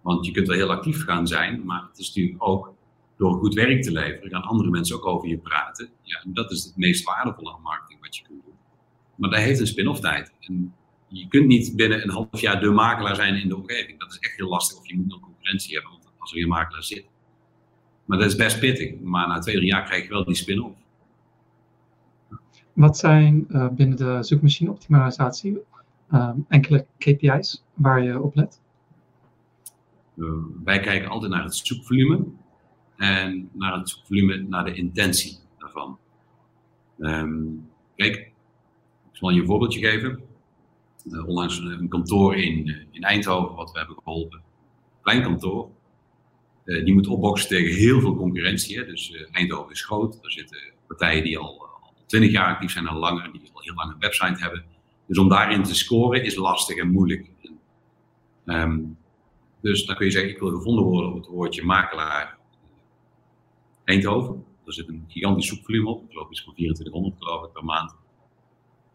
[0.00, 2.74] Want je kunt wel heel actief gaan zijn, maar het is natuurlijk ook
[3.16, 5.90] door goed werk te leveren, gaan andere mensen ook over je praten.
[6.02, 8.54] Ja, en dat is het meest waardevolle aan marketing wat je kunt doen.
[9.14, 10.32] Maar dat heeft een spin-off tijd.
[10.40, 10.74] En
[11.08, 13.98] je kunt niet binnen een half jaar de makelaar zijn in de omgeving.
[13.98, 14.78] Dat is echt heel lastig.
[14.78, 17.04] Of je moet nog hebben als er een makelaar zit.
[18.04, 19.00] Maar dat is best pittig.
[19.00, 20.76] Maar na twee, drie jaar krijg je wel die spin-off.
[22.72, 25.58] Wat zijn uh, binnen de zoekmachine optimalisatie
[26.12, 28.60] uh, enkele KPI's waar je op let?
[30.14, 30.32] Uh,
[30.64, 32.24] wij kijken altijd naar het zoekvolume
[32.96, 35.98] en naar het zoekvolume, naar de intentie daarvan.
[36.98, 38.32] Um, kijk, ik
[39.12, 40.20] zal je een voorbeeldje geven.
[41.26, 44.42] Onlangs een kantoor in, in Eindhoven, wat we hebben geholpen.
[45.08, 45.70] Klein kantoor.
[46.64, 48.78] Uh, die moet opboksen tegen heel veel concurrentie.
[48.78, 48.84] Hè.
[48.86, 50.18] Dus uh, Eindhoven is groot.
[50.22, 53.74] Er zitten partijen die al, al 20 jaar actief zijn en langer, die al heel
[53.74, 54.64] lang een website hebben.
[55.06, 57.30] Dus om daarin te scoren is lastig en moeilijk.
[58.44, 58.98] Um,
[59.60, 62.38] dus dan kun je zeggen, ik wil gevonden worden op het woordje makelaar
[63.84, 64.44] Eindhoven.
[64.66, 66.04] Er zit een gigantisch zoekvolume op.
[66.04, 67.94] Ik geloof iets van 2400 geloof ik, per maand.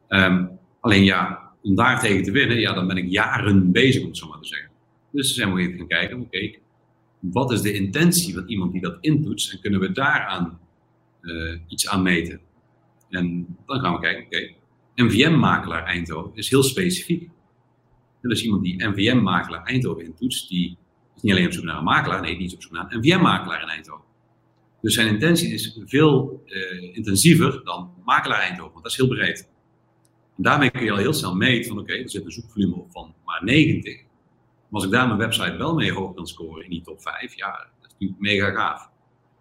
[0.09, 4.07] Um, alleen ja, om daar tegen te winnen, ja, dan ben ik jaren bezig, om
[4.07, 4.72] het zo maar te zeggen.
[5.13, 6.51] Dus zijn we even gaan kijken, oké,
[7.19, 10.59] wat is de intentie van iemand die dat intoetst en kunnen we daaraan
[11.21, 12.39] uh, iets aan meten?
[13.09, 14.53] En dan gaan we kijken, oké,
[14.95, 17.29] NVM-makelaar Eindhoven is heel specifiek.
[18.21, 20.77] En dus iemand die NVM-makelaar Eindhoven intoetst, die
[21.15, 22.99] is niet alleen op zoek naar een makelaar, nee, die is op zoek naar een
[22.99, 24.05] NVM-makelaar in Eindhoven.
[24.81, 29.49] Dus zijn intentie is veel uh, intensiever dan makelaar Eindhoven, want dat is heel breed.
[30.37, 32.91] En daarmee kun je al heel snel meten van oké, er zit een zoekvolume op
[32.91, 34.02] van maar 90.
[34.73, 37.51] Als ik daar mijn website wel mee hoog kan scoren in die top 5, ja,
[37.51, 38.89] dat is natuurlijk mega gaaf.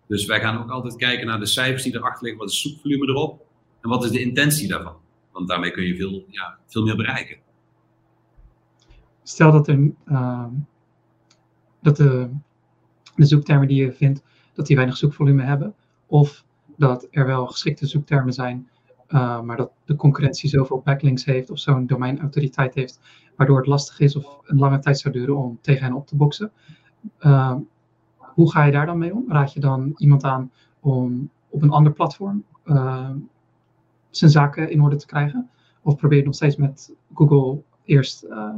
[0.07, 2.73] Dus wij gaan ook altijd kijken naar de cijfers die erachter liggen, wat is het
[2.73, 3.47] zoekvolume erop
[3.81, 4.97] en wat is de intentie daarvan.
[5.33, 7.37] Want daarmee kun je veel, ja, veel meer bereiken.
[9.23, 10.47] Stel dat, uh,
[11.81, 12.31] dat de,
[13.17, 14.23] de zoektermen die je vindt,
[14.55, 15.75] dat die weinig zoekvolume hebben.
[16.07, 16.45] Of
[16.77, 18.69] dat er wel geschikte zoektermen zijn,
[19.13, 23.01] uh, maar dat de concurrentie zoveel backlinks heeft of zo'n domeinautoriteit heeft,
[23.37, 26.17] waardoor het lastig is of een lange tijd zou duren om tegen hen op te
[26.17, 26.53] boksen.
[27.21, 27.55] Uh,
[28.19, 29.25] hoe ga je daar dan mee om?
[29.29, 33.11] Raad je dan iemand aan om op een ander platform uh,
[34.11, 35.51] zijn zaken in orde te krijgen?
[35.83, 38.55] Of probeer je nog steeds met Google eerst, uh,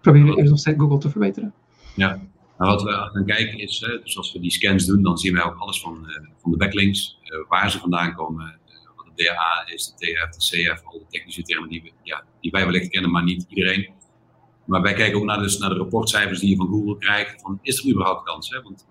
[0.00, 1.52] probeer je eerst nog steeds Google te verbeteren?
[1.96, 2.08] Ja,
[2.58, 5.44] nou, wat we gaan kijken is, dus als we die scans doen, dan zien wij
[5.44, 8.58] ook alles van, uh, van de backlinks, waar ze vandaan komen,
[9.24, 12.88] de is, de TF, de CF, al de technische termen die, ja, die wij wellicht
[12.88, 13.88] kennen, maar niet iedereen.
[14.64, 17.58] Maar wij kijken ook naar, dus naar de rapportcijfers die je van Google krijgt, van
[17.62, 18.50] is er überhaupt kans?
[18.50, 18.62] Hè?
[18.62, 18.86] Want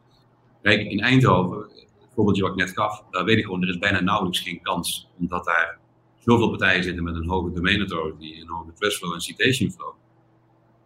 [0.62, 1.70] kijk, in Eindhoven,
[2.14, 5.10] voorbeeldje wat ik net gaf, daar weet ik gewoon, er is bijna nauwelijks geen kans.
[5.20, 5.80] Omdat daar
[6.20, 9.94] zoveel partijen zitten met een hoge domain authority, een hoge trustflow en citation flow.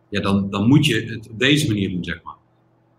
[0.10, 2.38] Ja, dan, dan moet je het op deze manier doen, zeg maar.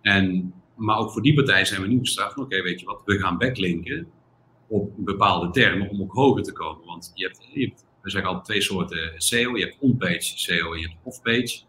[0.00, 3.18] En, maar ook voor die partijen zijn we nu gestraft oké, weet je wat, we
[3.18, 4.08] gaan backlinken
[4.74, 6.86] op bepaalde termen om ook hoger te komen.
[6.86, 9.56] Want je hebt, je hebt we zeggen al twee soorten SEO.
[9.56, 11.62] Je hebt on-page SEO en je hebt off-page.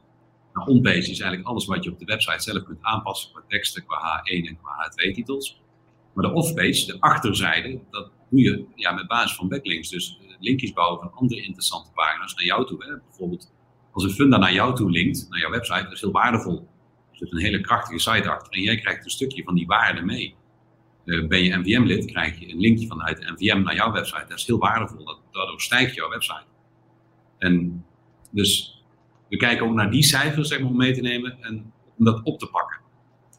[0.53, 3.85] Nou, on-page is eigenlijk alles wat je op de website zelf kunt aanpassen qua teksten,
[3.85, 5.61] qua H1 en qua H2-titels.
[6.13, 9.89] Maar de off-page, de achterzijde, dat doe je ja, met basis van backlinks.
[9.89, 12.85] Dus eh, linkjes bouwen van andere interessante pagina's naar jou toe.
[12.85, 12.97] Hè.
[12.97, 13.51] Bijvoorbeeld
[13.91, 16.67] als een funda naar jou toe linkt, naar jouw website, dat is heel waardevol.
[17.11, 20.01] Er zit een hele krachtige site achter en jij krijgt een stukje van die waarde
[20.01, 20.35] mee.
[21.05, 24.25] Uh, ben je NVM-lid, krijg je een linkje vanuit NVM naar jouw website.
[24.27, 25.19] Dat is heel waardevol.
[25.31, 26.45] Daardoor stijgt jouw website.
[27.37, 27.85] En
[28.31, 28.83] dus
[29.29, 32.23] we kijken ook naar die cijfers zeg maar, om mee te nemen en om dat
[32.23, 32.79] op te pakken.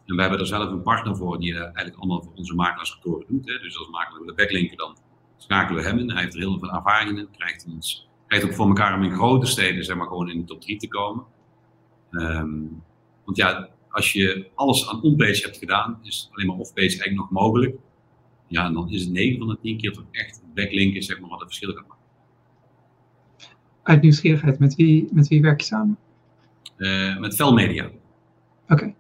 [0.07, 3.27] En we hebben er zelf een partner voor die uh, eigenlijk allemaal voor onze makelaarskantoren
[3.29, 3.47] doet.
[3.49, 3.59] Hè.
[3.59, 4.97] Dus als makelaar willen backlinken, dan
[5.37, 6.11] schakelen we hem in.
[6.11, 7.29] Hij heeft er heel veel ervaring in.
[7.37, 10.45] Krijgt, ons, krijgt ook voor elkaar om in grote steden zeg maar, gewoon in de
[10.45, 11.25] top 3 te komen.
[12.11, 12.83] Um,
[13.25, 17.31] want ja, als je alles aan on-page hebt gedaan, is alleen maar off-page eigenlijk nog
[17.31, 17.77] mogelijk.
[18.47, 21.31] Ja, en dan is het 9 van de 10 keer toch echt backlinken, zeg maar,
[21.31, 22.05] wat het verschil gaat maken.
[23.83, 25.99] Uit nieuwsgierigheid, met wie, met wie werk je samen?
[26.77, 27.85] Uh, met Velmedia.
[28.69, 28.93] Oké.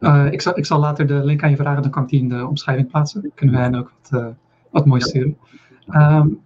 [0.00, 0.26] Okay.
[0.26, 2.20] Uh, ik, zal, ik zal later de link aan je vragen, dan kan ik die
[2.20, 3.22] in de omschrijving plaatsen.
[3.22, 4.28] Dan kunnen wij hen ook wat, uh,
[4.70, 5.36] wat moois sturen.
[5.88, 6.40] Um,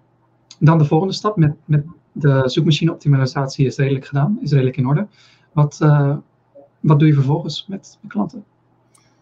[0.59, 4.87] dan de volgende stap met, met de zoekmachine optimalisatie is redelijk gedaan, is redelijk in
[4.87, 5.07] orde.
[5.53, 5.81] Wat,
[6.83, 8.45] wat doe je vervolgens met de klanten?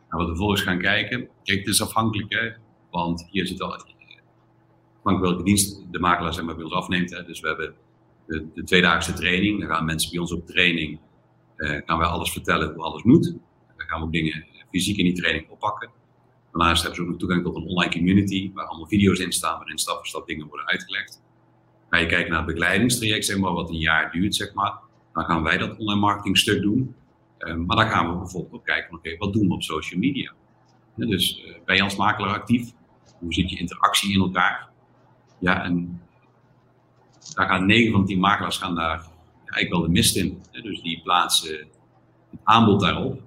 [0.09, 2.51] Nou, we vervolgens gaan kijken, kijk, het is afhankelijk, hè,
[2.90, 4.01] want hier zit al afhankelijk
[5.18, 7.11] welke dienst de makelaar zeg maar, bij ons afneemt.
[7.11, 7.25] Hè.
[7.25, 7.75] Dus we hebben
[8.27, 10.99] de, de tweedaagse training, dan gaan mensen bij ons op training,
[11.57, 13.25] eh, gaan wij alles vertellen hoe alles moet.
[13.77, 15.90] Dan gaan we ook dingen fysiek in die training oppakken.
[16.53, 19.59] Daarnaast hebben ze ook nog toegang tot een online community, waar allemaal video's in staan,
[19.59, 21.23] waarin stap voor stap dingen worden uitgelegd.
[21.90, 24.79] Ga je kijken naar het begeleidingstraject, zeg maar, wat een jaar duurt, zeg maar,
[25.12, 26.94] dan gaan wij dat online marketing stuk doen.
[27.40, 30.33] Uh, maar dan gaan we bijvoorbeeld ook kijken, oké, wat doen we op social media?
[30.94, 32.70] dus uh, ben je als makelaar actief?
[33.18, 34.68] Hoe zit je interactie in elkaar?
[35.38, 36.03] Ja, en
[37.35, 39.07] daar gaan 9 van 10 makelaars gaan daar
[39.50, 40.42] eigenlijk wel de mist in.
[40.50, 41.57] Dus die plaatsen
[42.31, 43.22] het aanbod daarop.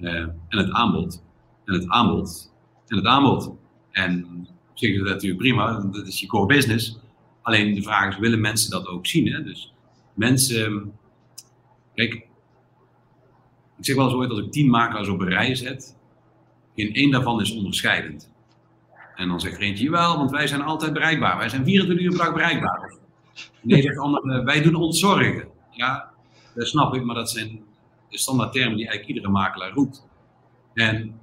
[0.00, 1.22] Uh, en het aanbod.
[1.64, 2.52] En het aanbod.
[2.86, 3.52] En het aanbod.
[3.90, 4.26] En
[4.70, 6.98] op is dat natuurlijk prima, dat is je core business.
[7.42, 9.32] Alleen de vraag is, willen mensen dat ook zien?
[9.32, 9.42] Hè?
[9.42, 9.72] Dus
[10.14, 10.92] mensen,
[11.94, 12.27] kijk,
[13.78, 15.96] ik zeg wel eens ooit, als ik tien makelaars op een rij zet,
[16.74, 18.32] in één daarvan is onderscheidend.
[19.14, 21.38] En dan zegt er eentje, wel, want wij zijn altijd bereikbaar.
[21.38, 22.92] Wij zijn 24 uur per dag bereikbaar.
[23.62, 25.48] Nee, zegt de ander, wij doen ons zorgen.
[25.70, 26.10] Ja,
[26.54, 27.60] dat snap ik, maar dat zijn
[28.08, 30.06] de standaard termen die eigenlijk iedere makelaar roept.
[30.74, 31.20] En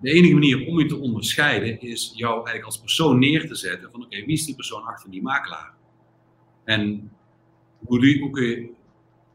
[0.00, 3.90] de enige manier om je te onderscheiden is jou eigenlijk als persoon neer te zetten
[3.90, 5.74] van oké, wie is die persoon achter die makelaar?
[6.64, 7.10] En
[7.78, 8.70] hoe, hoe kun je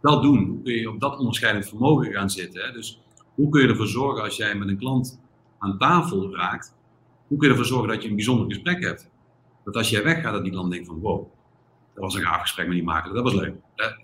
[0.01, 0.47] dat doen?
[0.47, 2.61] Hoe kun je op dat onderscheidend vermogen gaan zitten?
[2.61, 2.71] Hè?
[2.71, 3.01] Dus
[3.35, 5.19] hoe kun je ervoor zorgen als jij met een klant
[5.59, 6.75] aan tafel raakt,
[7.27, 9.09] hoe kun je ervoor zorgen dat je een bijzonder gesprek hebt?
[9.63, 11.27] Dat als jij weggaat, dat die klant denkt van wow,
[11.93, 13.55] dat was een gaaf gesprek met die makelaar, dat was leuk.
[13.75, 13.97] Dat,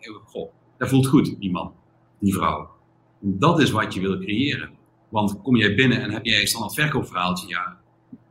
[0.77, 1.73] dat voelt goed, die man,
[2.19, 2.69] die vrouw.
[3.19, 4.69] Dat is wat je wil creëren.
[5.09, 7.77] Want kom jij binnen en heb jij een standaard verkoopverhaaltje, ja,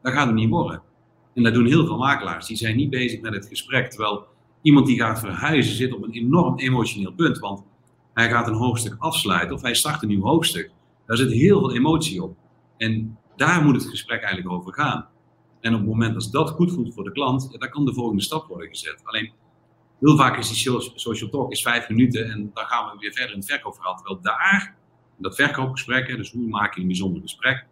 [0.03, 0.83] dat gaat het niet worden.
[1.35, 2.47] En dat doen heel veel makelaars.
[2.47, 3.91] Die zijn niet bezig met het gesprek.
[3.91, 4.27] Terwijl
[4.67, 7.39] iemand die gaat verhuizen zit op een enorm emotioneel punt.
[7.39, 7.65] Want
[8.15, 10.71] hij gaat een hoofdstuk afsluiten of hij start een nieuw hoofdstuk.
[11.07, 12.37] Daar zit heel veel emotie op.
[12.77, 15.09] En daar moet het gesprek eigenlijk over gaan.
[15.61, 18.23] En op het moment dat dat goed voelt voor de klant, dan kan de volgende
[18.23, 19.01] stap worden gezet.
[19.05, 19.33] Alleen
[20.01, 23.33] heel vaak is die social talk is vijf minuten en dan gaan we weer verder
[23.33, 23.95] in het verkoopverhaal.
[23.97, 24.77] Terwijl daar,
[25.17, 27.67] dat verkoopgesprek, dus hoe maak je een bijzonder gesprek,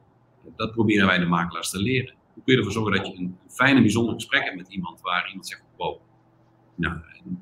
[0.56, 2.14] dat proberen wij de makelaars te leren.
[2.34, 5.28] Hoe kun je ervoor zorgen dat je een fijne, bijzonder gesprek hebt met iemand waar
[5.28, 6.00] iemand zegt, wow,
[6.74, 6.96] nou,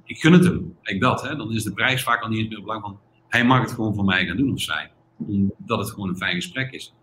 [0.05, 0.77] ik gun het hem.
[0.83, 3.45] Kijk dat, hè, dan is de prijs vaak al niet eens meer belangrijk, van hij
[3.45, 4.90] mag het gewoon voor mij gaan doen of zij.
[5.18, 6.95] Omdat het gewoon een fijn gesprek is.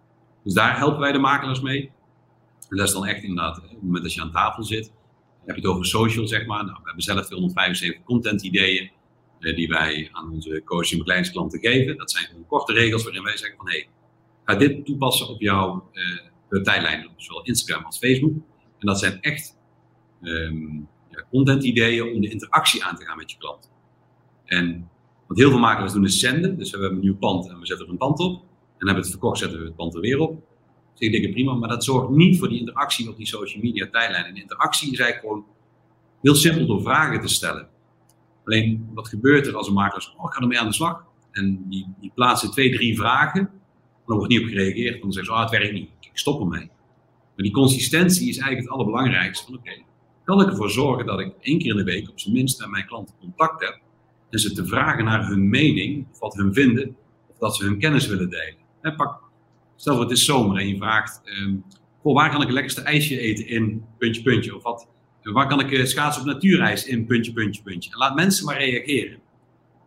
[0.43, 1.91] Dus daar helpen wij de makelaars mee.
[2.69, 4.91] En dat is dan echt inderdaad, op het moment dat je aan tafel zit,
[5.45, 6.65] heb je het over social, zeg maar.
[6.65, 8.91] Nou, we hebben zelf 275 content ideeën
[9.39, 11.97] eh, die wij aan onze coaching en begeleidingsklanten geven.
[11.97, 13.87] Dat zijn gewoon korte regels waarin wij zeggen van, hé, hey,
[14.45, 15.89] ga dit toepassen op jouw
[16.49, 18.33] uh, tijdlijn, zowel Instagram als Facebook.
[18.79, 19.57] En dat zijn echt
[20.21, 20.87] um,
[21.19, 23.71] ja, content ideeën om de interactie aan te gaan met je klant.
[24.45, 24.89] En
[25.27, 26.57] wat heel veel makelaars doen is zenden.
[26.57, 28.33] Dus we hebben een nieuw pand en we zetten er een pand op.
[28.33, 30.41] En hebben we het verkocht, zetten we het pand er weer op.
[30.93, 33.87] Dus ik denk prima, maar dat zorgt niet voor die interactie op die social media
[33.91, 34.25] tijdlijn.
[34.25, 35.45] En interactie is eigenlijk gewoon
[36.21, 37.67] heel simpel door vragen te stellen.
[38.45, 41.03] Alleen, wat gebeurt er als een makelaar zegt, oh, ik ga ermee aan de slag.
[41.31, 43.49] En die, die plaatsen twee, drie vragen.
[44.05, 45.01] Dan wordt niet op gereageerd.
[45.01, 45.89] Dan zeggen ze, oh, het werkt niet.
[45.99, 46.69] Ik stop ermee.
[47.35, 49.45] Maar die consistentie is eigenlijk het allerbelangrijkste.
[49.45, 49.81] Van oké,
[50.29, 52.69] kan ik ervoor zorgen dat ik één keer in de week op zijn minst met
[52.69, 53.79] mijn klanten contact heb.
[54.29, 56.95] En ze te vragen naar hun mening, of wat hun vinden,
[57.27, 58.57] of dat ze hun kennis willen delen.
[58.81, 59.21] En pak
[59.75, 61.63] Stel voor het is zomer en je vraagt, um,
[62.01, 64.55] waar kan ik het lekkerste ijsje eten in puntje, puntje?
[64.55, 64.87] Of wat,
[65.23, 67.91] waar kan ik uh, schaatsen op natuurijs in puntje, puntje, puntje?
[67.91, 69.19] En laat mensen maar reageren.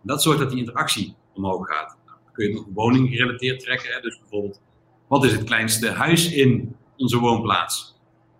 [0.02, 1.96] Dat zorgt dat die interactie omhoog gaat.
[2.06, 3.92] Nou, dan kun je nog woning gerelateerd trekken.
[3.92, 4.00] Hè?
[4.00, 4.60] Dus bijvoorbeeld,
[5.08, 7.92] wat is het kleinste huis in onze woonplaats?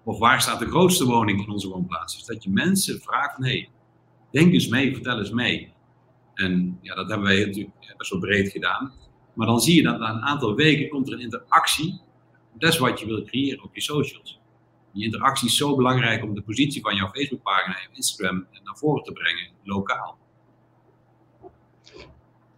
[0.04, 2.16] Of waar staat de grootste woning in onze woonplaats?
[2.16, 3.66] Dus dat je mensen vraagt van,
[4.30, 5.72] denk eens mee, vertel eens mee.
[6.34, 8.92] En ja, dat hebben wij natuurlijk best wel breed gedaan.
[9.34, 12.00] Maar dan zie je dat na een aantal weken komt er een interactie.
[12.58, 14.40] Dat is wat je wil creëren op je socials.
[14.92, 19.02] Die interactie is zo belangrijk om de positie van jouw Facebookpagina en Instagram naar voren
[19.02, 20.18] te brengen, lokaal.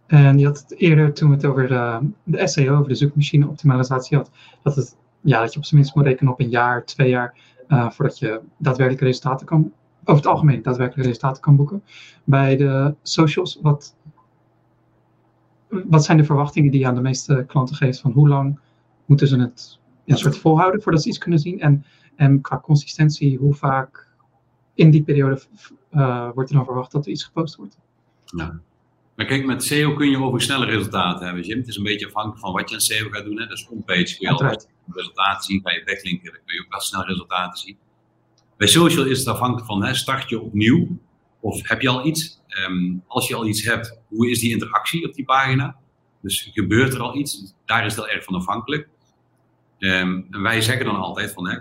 [0.07, 3.47] En je had het eerder, toen we het over de, de SEO, over de zoekmachine
[3.47, 4.31] optimalisatie had,
[4.63, 7.37] dat, het, ja, dat je op zijn minst moet rekenen op een jaar, twee jaar,
[7.67, 11.83] uh, voordat je daadwerkelijke resultaten kan, over het algemeen daadwerkelijke resultaten kan boeken.
[12.23, 13.95] Bij de socials, wat
[15.69, 18.59] wat zijn de verwachtingen die je aan de meeste klanten geeft van hoe lang
[19.05, 21.59] moeten ze het een soort volhouden voordat ze iets kunnen zien?
[21.59, 21.85] En,
[22.15, 24.07] en qua consistentie, hoe vaak
[24.73, 25.41] in die periode
[25.91, 27.77] uh, wordt er dan verwacht dat er iets gepost wordt?
[29.15, 31.57] Maar kijk, met SEO kun je over snelle resultaten hebben, Jim.
[31.57, 33.39] Het is een beetje afhankelijk van wat je aan SEO gaat doen.
[33.39, 33.47] Hè.
[33.47, 35.61] Dus onpage kun je al resultaten zien.
[35.61, 37.77] Bij je backlinken kun je ook wel snel resultaten zien.
[38.57, 40.99] Bij social is het afhankelijk van, hè, start je opnieuw?
[41.39, 42.41] Of heb je al iets?
[42.67, 45.75] Um, als je al iets hebt, hoe is die interactie op die pagina?
[46.21, 47.55] Dus gebeurt er al iets?
[47.65, 48.87] Daar is het heel erg van afhankelijk.
[49.79, 51.59] Um, en wij zeggen dan altijd van, hè,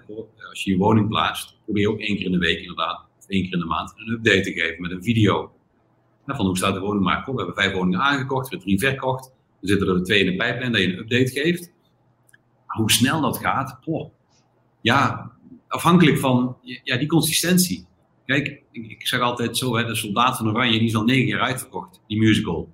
[0.48, 3.42] als je je woning plaatst, probeer ook één keer in de week inderdaad, of één
[3.42, 5.53] keer in de maand, een update te geven met een video.
[6.26, 7.34] Van hoe staat de woningmarkt op?
[7.34, 9.26] We hebben vijf woningen aangekocht, we hebben drie verkocht.
[9.60, 11.72] Er zitten er twee in de pijplijn dat je een update geeft.
[12.66, 13.78] Hoe snel dat gaat,
[14.80, 15.30] ja,
[15.68, 17.87] afhankelijk van ja, die consistentie.
[18.26, 21.26] Kijk, ik, ik zeg altijd zo, hè, de Soldaat van Oranje, die is al negen
[21.26, 22.72] jaar uitverkocht, die musical.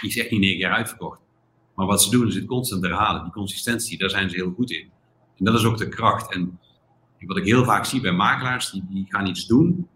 [0.00, 1.20] Die is echt niet negen jaar uitverkocht.
[1.74, 3.22] Maar wat ze doen is het constant herhalen.
[3.22, 4.90] Die consistentie, daar zijn ze heel goed in.
[5.38, 6.34] En dat is ook de kracht.
[6.34, 6.58] En
[7.26, 9.88] wat ik heel vaak zie bij makelaars, die, die gaan iets doen.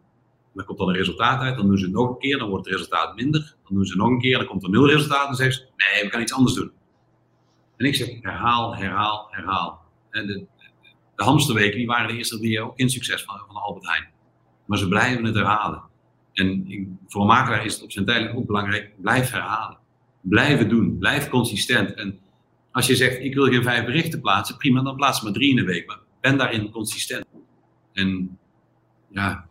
[0.56, 2.64] Dan komt dan een resultaat uit, dan doen ze het nog een keer, dan wordt
[2.64, 3.54] het resultaat minder.
[3.64, 5.20] Dan doen ze nog een keer, dan komt er nul resultaat.
[5.20, 6.70] En dan zeggen ze, nee, we gaan iets anders doen.
[7.76, 9.84] En ik zeg, herhaal, herhaal, herhaal.
[10.10, 10.46] En de,
[11.16, 14.08] de hamsterweken, die waren de eerste drie ook in succes van, van Albert Heijn.
[14.66, 15.82] Maar ze blijven het herhalen.
[16.32, 19.78] En voor een makelaar is het op zijn tijd ook belangrijk, blijf herhalen.
[20.20, 21.94] Blijven doen, blijf consistent.
[21.94, 22.18] En
[22.72, 25.56] als je zegt, ik wil geen vijf berichten plaatsen, prima, dan plaats maar drie in
[25.56, 25.86] de week.
[25.86, 27.24] Maar ben daarin consistent.
[27.92, 28.38] En
[29.08, 29.45] ja,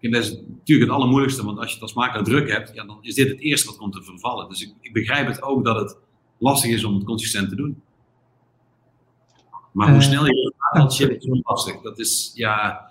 [0.00, 2.98] dat is natuurlijk het allermoeilijkste, want als je het als makelaar druk hebt, ja, dan
[3.00, 4.48] is dit het eerste wat komt te vervallen.
[4.48, 5.98] Dus ik, ik begrijp het ook dat het
[6.38, 7.82] lastig is om het consistent te doen.
[9.72, 11.80] Maar hoe eh, snel je dat gaat, is lastig.
[11.80, 12.90] Dat is, ja,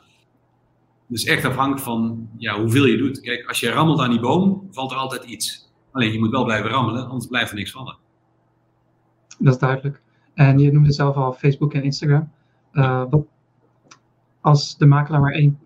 [1.08, 3.20] dus echt afhankelijk van ja, hoeveel je doet.
[3.20, 5.72] Kijk, als je rammelt aan die boom, valt er altijd iets.
[5.92, 7.98] Alleen je moet wel blijven rammelen, anders blijft er niks vallen.
[9.40, 10.02] Dat is duidelijk.
[10.34, 12.32] En je noemde zelf al Facebook en Instagram.
[12.74, 13.26] Uh, wat,
[14.42, 15.60] als de makelaar maar één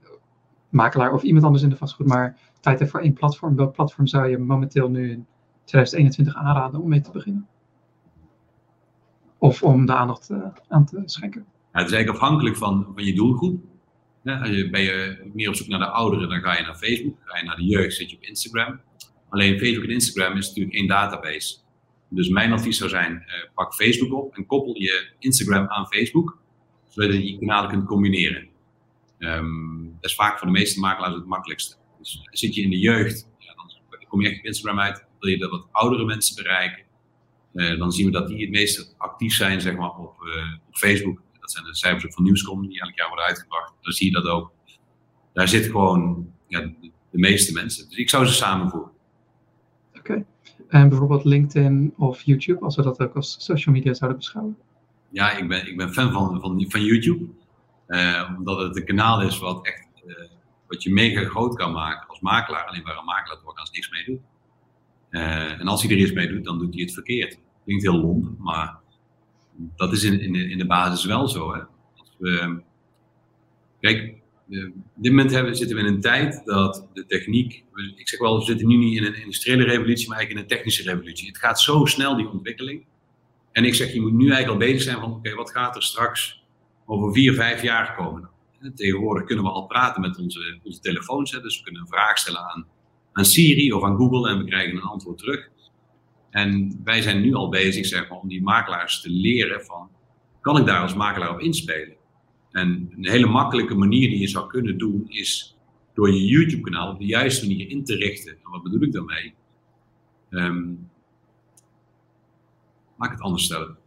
[0.74, 4.08] makelaar of iemand anders in de vastgoed maar tijd heeft voor één platform, welk platform
[4.08, 5.26] zou je momenteel nu in
[5.64, 7.48] 2021 aanraden om mee te beginnen?
[9.38, 11.46] Of om de aandacht uh, aan te schenken?
[11.72, 13.64] Het is eigenlijk afhankelijk van, van je doelgroep.
[14.24, 14.40] Ja,
[14.72, 17.16] ben je meer op zoek naar de ouderen, dan ga je naar Facebook.
[17.24, 18.80] Ga je naar de jeugd, zit je op Instagram.
[19.30, 21.58] Alleen Facebook en Instagram is natuurlijk één database.
[22.08, 26.38] Dus mijn advies zou zijn, uh, pak Facebook op en koppel je Instagram aan Facebook,
[26.88, 28.48] zodat je die kanalen kunt combineren.
[29.24, 31.76] Um, dat is vaak voor de meeste makelaars het makkelijkste.
[32.00, 35.06] Dus zit je in de jeugd, ja, dan kom je echt op Instagram uit.
[35.20, 36.84] Wil je dat wat oudere mensen bereiken,
[37.54, 40.76] uh, dan zien we dat die het meest actief zijn zeg maar, op, uh, op
[40.76, 43.74] Facebook dat zijn de cijfers ook van Nieuwscom die elk jaar worden uitgebracht.
[43.82, 44.52] Dan zie je dat ook.
[45.34, 47.90] Daar zitten gewoon ja, de, meeste mensen.
[47.90, 48.92] Dus ik zou ze samenvoegen.
[49.98, 50.26] Oké.
[50.68, 54.58] En bijvoorbeeld LinkedIn of YouTube, als we dat ook als social media zouden beschouwen?
[55.10, 57.26] Ja, ik ben, ik ben fan van, van, van YouTube.
[57.88, 60.16] Uh, omdat het een kanaal is wat echt uh,
[60.68, 62.66] wat je mega groot kan maken als makelaar.
[62.66, 64.22] Alleen waar een makelaar doorgaans niks mee doet.
[65.10, 67.40] Uh, en als hij er iets mee doet, dan doet hij het verkeerd.
[67.64, 68.78] Klinkt heel lomp, maar
[69.76, 71.54] dat is in, in, in de basis wel zo.
[71.54, 71.62] Hè.
[71.98, 72.62] Als we,
[73.80, 74.22] kijk,
[74.96, 77.64] op dit moment hebben, zitten we in een tijd dat de techniek,
[77.96, 80.58] ik zeg wel, we zitten nu niet in een industriële revolutie, maar eigenlijk in een
[80.58, 81.28] technische revolutie.
[81.28, 82.86] Het gaat zo snel, die ontwikkeling.
[83.52, 85.84] En ik zeg, je moet nu eigenlijk al bezig zijn van, oké, wat gaat er
[85.84, 86.43] straks
[86.86, 88.30] over vier, vijf jaar komen?
[88.76, 92.18] Tegenwoordig kunnen we al praten met onze, onze telefoons, hè, dus we kunnen een vraag
[92.18, 92.68] stellen aan,
[93.12, 95.50] aan Siri of aan Google en we krijgen een antwoord terug.
[96.30, 99.90] En wij zijn nu al bezig zeg maar, om die makelaars te leren van,
[100.42, 101.96] kan ik daar als makelaar op inspelen?
[102.52, 105.58] En een hele makkelijke manier die je zou kunnen doen is
[105.94, 108.32] door je YouTube-kanaal op de juiste manier in te richten.
[108.32, 109.34] En wat bedoel ik daarmee?
[112.98, 113.78] Laat ik het anders stellen.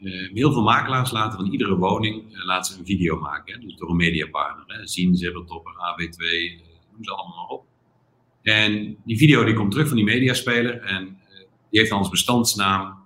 [0.00, 3.54] Uh, heel veel makelaars laten van iedere woning uh, laten ze een video maken.
[3.54, 3.60] Hè?
[3.60, 4.78] Dus door een mediapartner.
[4.78, 4.86] Hè?
[4.86, 6.60] Zien, Zibbertopper, AB2, uh,
[6.92, 7.64] noem ze allemaal maar op.
[8.42, 10.80] En die video die komt terug van die mediaspeler.
[10.80, 11.04] En
[11.70, 13.02] die heeft dan als bestandsnaam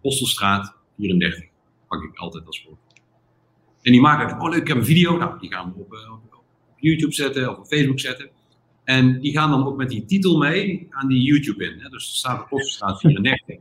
[0.00, 1.44] Postelstraat 34.
[1.88, 3.00] Pak ik altijd als voorbeeld.
[3.82, 5.16] En die maken, oh leuk, ik heb een video.
[5.16, 5.92] Nou, die gaan we op,
[6.32, 6.44] op,
[6.76, 8.30] YouTube zetten of op Facebook zetten.
[8.84, 11.80] En die gaan dan ook met die titel mee aan die YouTube in.
[11.80, 11.88] Hè?
[11.88, 13.56] Dus er staat Postelstraat 34.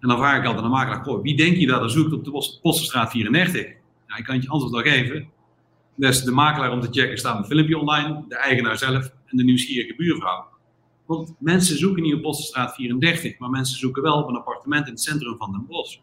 [0.00, 2.24] En dan vraag ik altijd aan de makelaar, wie denk je dat er zoekt op
[2.24, 2.30] de
[2.62, 3.66] Postelstraat 34?
[4.06, 5.28] Nou, ik kan je antwoord al geven.
[5.96, 9.44] Dus de makelaar om te checken staat een filmpje online, de eigenaar zelf en de
[9.44, 10.46] nieuwsgierige buurvrouw.
[11.06, 14.92] Want mensen zoeken niet op Postelstraat 34, maar mensen zoeken wel op een appartement in
[14.92, 15.98] het centrum van Den Bosch.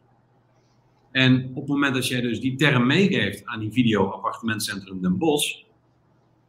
[1.11, 5.17] En op het moment dat jij dus die term meegeeft aan die video appartementcentrum Den
[5.17, 5.55] Bosch,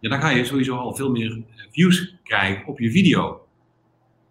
[0.01, 3.40] ja, dan ga je sowieso al veel meer eh, views krijgen op je video.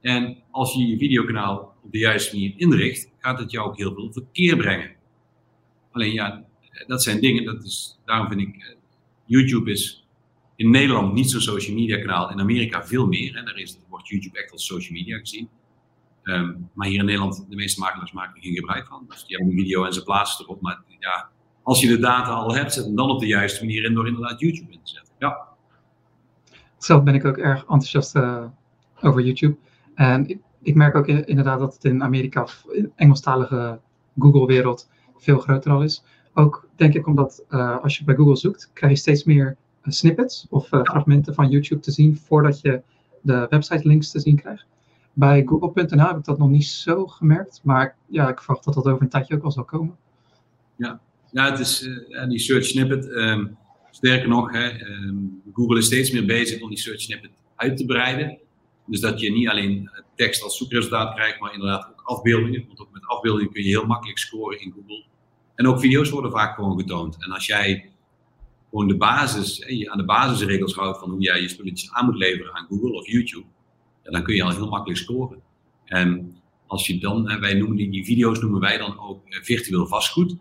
[0.01, 4.11] En als je je videokanaal de juiste manier inricht, gaat het jou ook heel veel
[4.11, 4.91] verkeer brengen.
[5.91, 6.45] Alleen ja,
[6.87, 8.75] dat zijn dingen, dat is, daarom vind ik, eh,
[9.25, 10.07] YouTube is
[10.55, 13.35] in Nederland niet zo'n social media kanaal, in Amerika veel meer.
[13.35, 13.43] Hè.
[13.43, 15.49] Daar is, wordt YouTube echt als social media gezien.
[16.23, 19.05] Ehm, maar hier in Nederland, de meeste makelaars maken geen gebruik van.
[19.09, 20.61] Dus die hebben een video en ze plaatsen erop.
[20.61, 21.29] Maar ja,
[21.63, 24.07] als je de data al hebt, zet hem dan op de juiste manier in door
[24.07, 25.13] inderdaad YouTube in te zetten.
[25.19, 25.47] Ja.
[26.77, 28.45] Zelf ben ik ook erg enthousiast uh,
[29.01, 29.57] over YouTube.
[29.95, 33.79] En ik, ik merk ook inderdaad dat het in Amerika, in Engelstalige
[34.19, 36.03] Google-wereld, veel groter al is.
[36.33, 39.93] Ook denk ik omdat uh, als je bij Google zoekt, krijg je steeds meer uh,
[39.93, 42.81] snippets of fragmenten van YouTube te zien voordat je
[43.21, 44.65] de website links te zien krijgt.
[45.13, 48.87] Bij google.nl heb ik dat nog niet zo gemerkt, maar ja, ik verwacht dat dat
[48.87, 49.95] over een tijdje ook al zal komen.
[50.75, 50.99] Ja,
[51.31, 51.89] ja het is
[52.27, 53.05] die search snippet.
[53.05, 53.57] Um,
[53.91, 57.85] sterker nog, hè, um, Google is steeds meer bezig om die search snippet uit te
[57.85, 58.37] breiden.
[58.87, 62.63] Dus dat je niet alleen tekst als zoekresultaat krijgt, maar inderdaad ook afbeeldingen.
[62.67, 65.05] Want ook met afbeeldingen kun je heel makkelijk scoren in Google.
[65.55, 67.23] En ook video's worden vaak gewoon getoond.
[67.23, 67.91] En als jij
[68.69, 72.15] gewoon de basis, je aan de basisregels houdt van hoe jij je spulletjes aan moet
[72.15, 73.45] leveren aan Google of YouTube,
[74.03, 75.41] dan kun je al heel makkelijk scoren.
[75.85, 80.35] En als je dan, wij noemen die, video's noemen wij dan ook eh, virtueel vastgoed.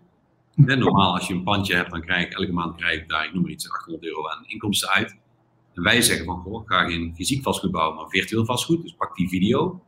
[0.55, 3.33] normaal als je een pandje hebt, dan krijg ik elke maand krijg ik daar, ik
[3.33, 5.17] noem maar iets, 800 euro aan inkomsten uit.
[5.77, 8.83] En wij zeggen van, goh, ga geen fysiek vastgoed bouwen, maar virtueel vastgoed.
[8.83, 9.83] Dus pak die video,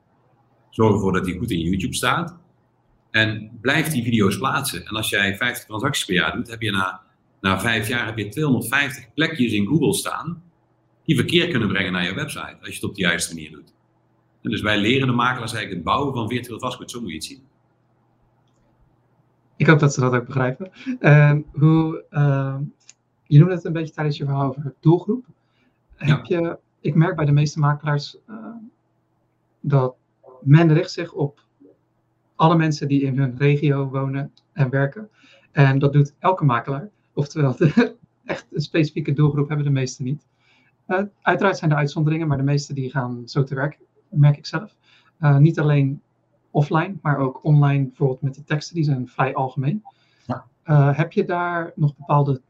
[0.71, 2.37] zorg ervoor dat die goed in YouTube staat.
[3.11, 4.87] En blijf die video's plaatsen.
[4.87, 7.03] En als jij 50 transacties per jaar doet, heb je na,
[7.41, 10.43] na vijf jaar heb je 250 plekjes in Google staan
[11.05, 13.75] die verkeer kunnen brengen naar je website, als je het op de juiste manier doet.
[14.43, 17.25] Dus wij leren de makelaars eigenlijk het bouwen van virtueel vastgoed, zo moet je het
[17.25, 17.43] zien.
[19.57, 20.71] Ik hoop dat ze dat ook begrijpen.
[21.01, 22.57] Uh, hoe, uh,
[23.27, 25.25] je noemde het een beetje tijdens je verhaal over doelgroep.
[25.99, 28.37] Heb je, ik merk bij de meeste makelaars uh,
[29.61, 29.97] dat
[30.41, 31.47] men richt zich op
[32.35, 35.09] alle mensen die in hun regio wonen en werken.
[35.53, 36.91] En dat doet elke makelaar.
[37.13, 40.27] Oftewel, de, echt een specifieke doelgroep hebben de meeste niet.
[40.87, 43.79] Uh, uiteraard zijn er uitzonderingen, maar de meeste die gaan zo te werk,
[44.09, 44.77] merk ik zelf.
[45.21, 46.03] Uh, niet alleen
[46.51, 49.83] offline, maar ook online, bijvoorbeeld met de teksten, die zijn vrij algemeen.
[50.27, 50.45] Ja.
[50.65, 52.41] Uh, heb je daar nog bepaalde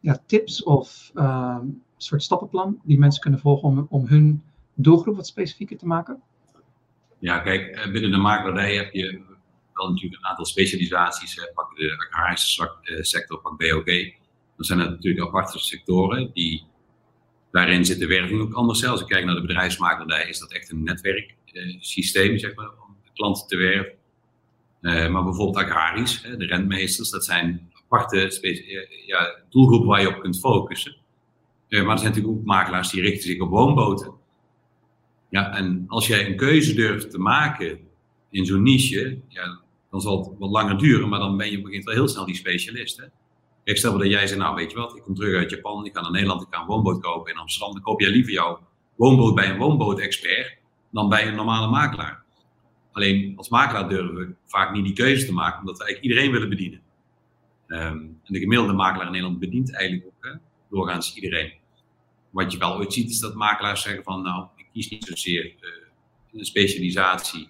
[0.00, 1.66] ja, tips of ehm,
[2.02, 4.42] soort stappenplan die mensen kunnen volgen om, om hun
[4.74, 6.22] doelgroep wat specifieker te maken?
[7.18, 9.20] Ja, kijk, binnen de makelaardij heb je
[9.72, 11.50] wel natuurlijk een aantal specialisaties.
[11.54, 13.84] Pak de agrarische sector, pak BOG.
[14.56, 16.70] Dan zijn er natuurlijk aparte sectoren die
[17.52, 18.86] Daarin zit de werving ook anders.
[18.86, 23.46] Als ik kijk naar de bedrijfsmakelaardij, is dat echt een netwerksysteem, zeg maar, om klanten
[23.46, 23.92] te werven.
[25.12, 30.38] Maar bijvoorbeeld agrarisch, de rentmeesters, dat zijn aparte eh, ja, doelgroepen waar je op kunt
[30.38, 30.96] focussen.
[31.72, 34.12] Uh, maar er zijn natuurlijk ook makelaars die richten zich op woonboten.
[35.28, 37.78] Ja, en als jij een keuze durft te maken
[38.30, 39.60] in zo'n niche, ja,
[39.90, 42.34] dan zal het wat langer duren, maar dan ben je begint wel heel snel die
[42.34, 42.96] specialist.
[42.96, 43.04] Hè?
[43.64, 45.94] Ik stel dat jij zegt, nou weet je wat, ik kom terug uit Japan, ik
[45.94, 47.72] ga naar Nederland, ik ga een woonboot kopen in Amsterdam.
[47.72, 48.60] Dan koop jij liever jouw
[48.94, 50.56] woonboot bij een woonboot-expert
[50.90, 52.22] dan bij een normale makelaar.
[52.92, 56.32] Alleen als makelaar durven we vaak niet die keuze te maken, omdat we eigenlijk iedereen
[56.32, 56.80] willen bedienen.
[57.66, 57.78] Um,
[58.24, 60.38] en de gemiddelde makelaar in Nederland bedient eigenlijk ook hè,
[60.70, 61.60] doorgaans iedereen.
[62.32, 65.44] Wat je wel ooit ziet is dat makelaars zeggen van, nou, ik kies niet zozeer
[65.44, 65.70] uh,
[66.32, 67.48] een specialisatie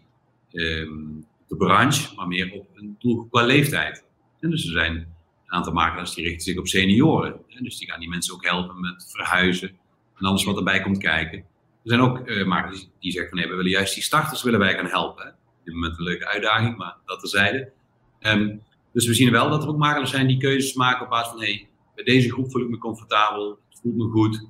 [0.52, 4.04] um, de branche, maar meer op een doelgroep qua leeftijd.
[4.40, 5.06] En dus er zijn een
[5.46, 7.40] aantal makelaars die richten zich op senioren.
[7.60, 9.68] Dus die gaan die mensen ook helpen met verhuizen
[10.14, 11.38] en alles wat erbij komt kijken.
[11.38, 11.44] Er
[11.90, 14.74] zijn ook uh, makelaars die zeggen van nee, we willen juist die starters willen wij
[14.74, 15.26] gaan helpen.
[15.28, 17.72] Op dit moment een leuke uitdaging, maar dat terzijde.
[18.20, 18.62] Um,
[18.92, 21.40] dus we zien wel dat er ook makelaars zijn die keuzes maken op basis van
[21.40, 24.46] hey, bij deze groep voel ik me comfortabel, het voelt me goed.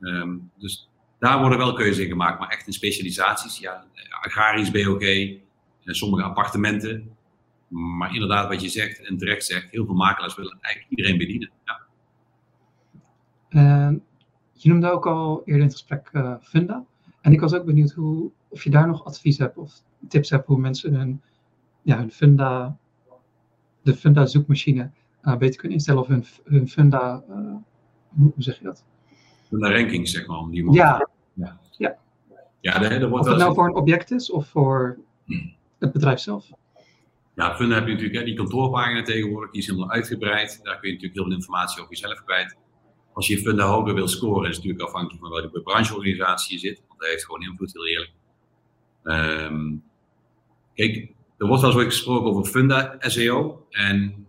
[0.00, 3.84] Um, dus daar worden wel keuzes in gemaakt, maar echt in specialisaties, ja,
[4.20, 5.02] agrarisch BOG,
[5.86, 7.16] en sommige appartementen,
[7.68, 11.50] maar inderdaad, wat je zegt en terecht zegt, heel veel makelaars willen eigenlijk iedereen bedienen.
[11.64, 11.80] Ja.
[13.50, 13.96] Uh,
[14.52, 16.84] je noemde ook al eerder in het gesprek uh, Funda.
[17.20, 20.46] En ik was ook benieuwd hoe, of je daar nog advies hebt of tips hebt
[20.46, 21.22] hoe mensen hun,
[21.82, 22.78] ja, hun Funda,
[23.82, 24.90] de Funda zoekmachine
[25.38, 27.24] beter kunnen instellen of hun, hun Funda,
[28.08, 28.84] hoe zeg je dat?
[29.48, 30.38] Funda rankings, zeg maar.
[30.38, 31.08] Om die ja.
[31.34, 31.58] ja.
[31.76, 31.98] Ja.
[32.60, 35.46] ja wordt of het nou voor een object is of voor hm.
[35.78, 36.50] het bedrijf zelf.
[37.34, 40.60] Ja, Funda heb je natuurlijk hè, die kantoorpagina tegenwoordig, die is helemaal uitgebreid.
[40.62, 42.56] Daar kun je natuurlijk heel veel informatie over jezelf kwijt.
[43.12, 46.82] Als je Funda hoger wil scoren, is het natuurlijk afhankelijk van welke brancheorganisatie je zit.
[46.88, 48.12] Want dat heeft gewoon invloed, heel eerlijk.
[49.02, 49.82] Um,
[50.74, 53.66] kijk, er wordt wel eens gesproken over Funda SEO.
[53.70, 54.26] En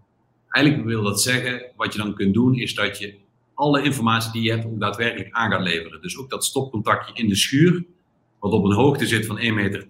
[0.49, 3.15] eigenlijk wil dat zeggen, wat je dan kunt doen, is dat je
[3.57, 6.01] alle informatie die je hebt ook daadwerkelijk aan gaat leveren.
[6.01, 7.85] Dus ook dat stopcontactje in de schuur,
[8.39, 9.85] wat op een hoogte zit van 1,10 meter,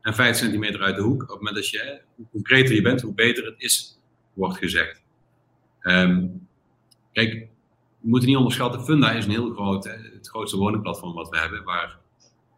[0.00, 1.22] en 5 centimeter uit de hoek.
[1.22, 3.98] Op het moment dat je, hoe concreter je bent, hoe beter het is,
[4.32, 5.02] wordt gezegd.
[5.80, 6.26] Ehm,
[7.12, 7.32] kijk,
[8.00, 11.64] we moeten niet onderschatten, Funda is een heel groot, het grootste woningplatform wat we hebben,
[11.64, 11.98] waar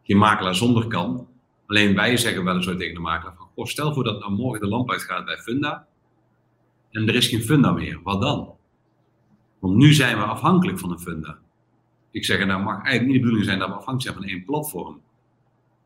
[0.03, 1.29] geen makelaar zonder kan.
[1.67, 4.61] Alleen wij zeggen wel eens zo tegen de makelaar van, stel voor dat nou morgen
[4.61, 5.87] de lamp uitgaat bij Funda
[6.91, 8.55] en er is geen Funda meer, wat dan?
[9.65, 11.39] Want nu zijn we afhankelijk van een Funda.
[12.11, 14.45] Ik zeg, nou mag eigenlijk niet de bedoeling zijn dat we afhankelijk zijn van één
[14.45, 15.01] platform.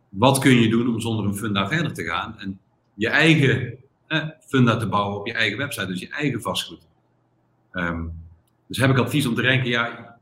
[0.09, 2.61] Wat kun je doen om zonder een Funda verder te gaan en
[2.95, 6.87] je eigen eh, Funda te bouwen op je eigen website, dus je eigen vastgoed.
[7.73, 8.13] Um,
[8.67, 10.17] dus heb ik advies om te denken, ja,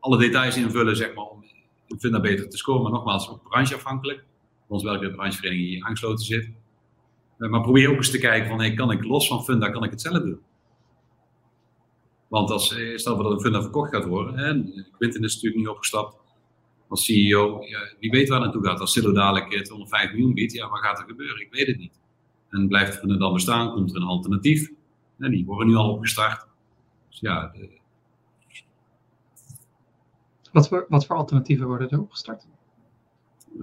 [0.00, 1.44] alle details invullen, zeg maar, om
[1.88, 2.82] een Funda beter te scoren.
[2.82, 4.24] Maar nogmaals, ook brancheafhankelijk.
[4.66, 6.50] Ons welke branchevereniging hier aangesloten zit.
[7.38, 9.90] Eh, maar probeer ook eens te kijken van, kan ik los van Funda, kan ik
[9.90, 10.40] het zelf doen?
[12.30, 14.52] Want als, eh, stel dat een Funda verkocht gaat worden, hè,
[14.90, 16.16] Quinten is natuurlijk niet opgestapt
[16.90, 18.80] als CEO, ja, wie weet waar naartoe gaat.
[18.80, 21.40] Als Silo dadelijk 205 miljoen biedt, ja, wat gaat er gebeuren?
[21.40, 22.00] Ik weet het niet.
[22.48, 24.70] En blijft Funda dan bestaan, komt er een alternatief.
[25.18, 26.46] En die worden nu al opgestart.
[27.08, 27.68] Dus ja, de...
[30.52, 32.46] wat, voor, wat voor alternatieven worden er opgestart?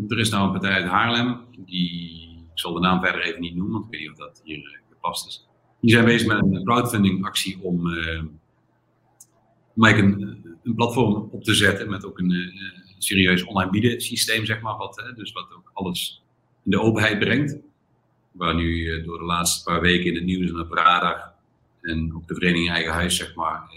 [0.07, 2.21] Er is nou een partij uit Haarlem, die,
[2.53, 4.79] ik zal de naam verder even niet noemen, want ik weet niet of dat hier
[4.89, 5.47] gepast is.
[5.79, 8.23] Die zijn bezig met een crowdfunding actie om, uh,
[9.77, 12.51] om een, een, platform op te zetten met ook een, uh,
[12.97, 14.77] serieus online bieden systeem, zeg maar.
[14.77, 16.23] Wat, dus wat ook alles
[16.63, 17.57] in de openheid brengt.
[18.31, 21.33] Waar nu door de laatste paar weken in het nieuws en op radar
[21.81, 23.69] en ook de vereniging Eigen Huis, zeg maar,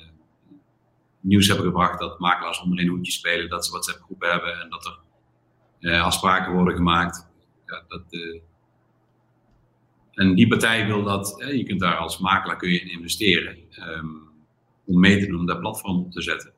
[1.20, 4.86] nieuws hebben gebracht dat makelaars onderin hoedjes spelen, dat ze WhatsApp groepen hebben en dat
[4.86, 4.98] er
[5.80, 7.28] uh, afspraken worden gemaakt.
[7.66, 8.40] Ja, dat, uh,
[10.12, 14.29] en die partij wil dat, je kunt daar als makelaar kun je in investeren um,
[14.90, 16.52] om mee te doen, om dat platform op te zetten.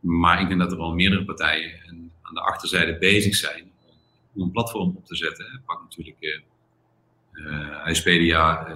[0.00, 1.80] Maar ik denk dat er al meerdere partijen
[2.22, 3.70] aan de achterzijde bezig zijn
[4.34, 5.62] om een platform op te zetten.
[5.66, 6.44] Pak natuurlijk
[7.32, 8.66] uh, Huispedia,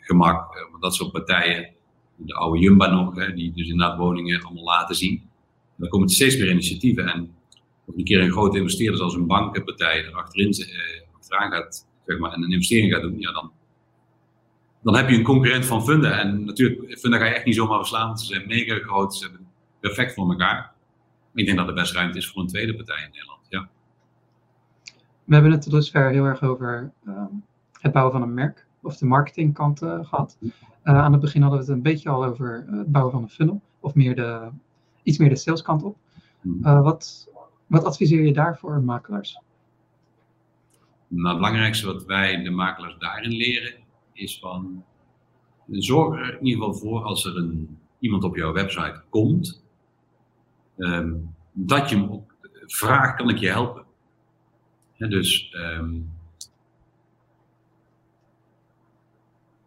[0.00, 1.70] Gemak, dat soort partijen.
[2.16, 5.22] De oude Jumba nog, hè, die dus inderdaad woningen allemaal laten zien.
[5.76, 7.34] En er komen steeds meer initiatieven en
[7.84, 12.32] of een keer een grote investeerder zoals een bankenpartij er achterin, eh, gaat zeg maar,
[12.32, 13.52] en een investering gaat doen, ja, dan,
[14.82, 16.18] dan heb je een concurrent van Funda.
[16.18, 19.22] En natuurlijk, Funda ga je echt niet zomaar verslaan, want ze zijn mega groot, ze
[19.28, 19.46] hebben
[19.80, 20.72] perfect voor elkaar.
[21.34, 23.46] Ik denk dat er best ruimte is voor een tweede partij in Nederland.
[23.48, 23.68] Ja.
[25.24, 27.24] We hebben het tot dusver heel erg over uh,
[27.72, 30.38] het bouwen van een merk, of de marketingkant uh, gehad.
[30.40, 30.50] Uh,
[30.82, 33.60] aan het begin hadden we het een beetje al over het bouwen van een funnel,
[33.80, 34.48] of meer de,
[35.02, 35.96] iets meer de saleskant op.
[36.62, 37.28] Uh, wat,
[37.66, 39.40] wat adviseer je daarvoor makelaars?
[41.08, 43.72] Nou, het belangrijkste wat wij de makelaars daarin leren
[44.12, 44.84] is van
[45.70, 49.64] zorg er in ieder geval voor als er een, iemand op jouw website komt,
[50.76, 52.34] um, dat je hem ook
[52.66, 53.84] vraagt, kan ik je helpen?
[54.96, 56.10] dus, um,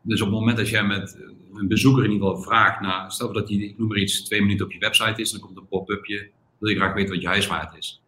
[0.01, 1.19] dus op het moment dat jij met
[1.53, 4.41] een bezoeker in ieder geval vraagt, naar, stel dat hij, ik noem maar iets, twee
[4.41, 7.27] minuten op je website is, dan komt een pop-upje, wil je graag weten wat je
[7.27, 8.01] huiswaard is.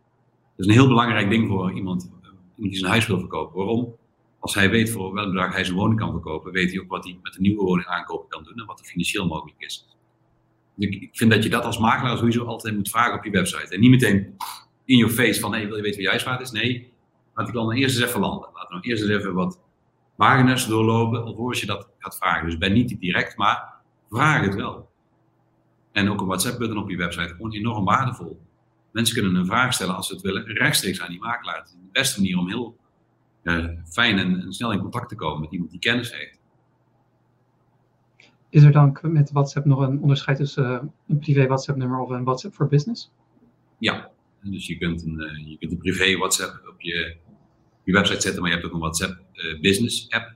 [0.55, 2.11] Dat is een heel belangrijk ding voor iemand
[2.55, 3.57] die zijn huis wil verkopen.
[3.57, 3.95] Waarom?
[4.45, 7.03] Als hij weet voor welk bedrag hij zijn woning kan verkopen, weet hij ook wat
[7.03, 9.87] hij met een nieuwe woning aankopen kan doen en wat er financieel mogelijk is.
[10.77, 13.73] Ik vind dat je dat als makelaar sowieso altijd moet vragen op je website.
[13.73, 14.35] En niet meteen
[14.83, 16.51] in je face van, hey, wil je weten wie je huiswaard is?
[16.51, 16.91] Nee,
[17.33, 18.49] laat ik dan eerst eens even landen.
[18.53, 19.59] Laat dan eerst eens even wat
[20.17, 22.45] pagina's doorlopen, alvorens je dat gaat vragen.
[22.45, 23.73] Dus ben niet direct, maar
[24.09, 24.89] vraag het wel.
[25.91, 28.41] En ook een WhatsApp-button op je website, gewoon enorm waardevol.
[28.91, 31.57] Mensen kunnen een vraag stellen als ze het willen, rechtstreeks aan die makelaar.
[31.57, 32.83] Het is de beste manier om heel
[33.45, 36.39] uh, fijn en, en, snel in contact te komen met iemand die kennis heeft.
[38.49, 42.23] Is er dan met WhatsApp nog een onderscheid tussen uh, een privé WhatsApp-nummer of een
[42.23, 43.11] WhatsApp voor business?
[43.77, 47.15] Ja, dus je kunt een, uh, je kunt een privé WhatsApp op je,
[47.83, 49.23] je website zetten, maar je hebt ook een WhatsApp
[49.61, 50.35] business app.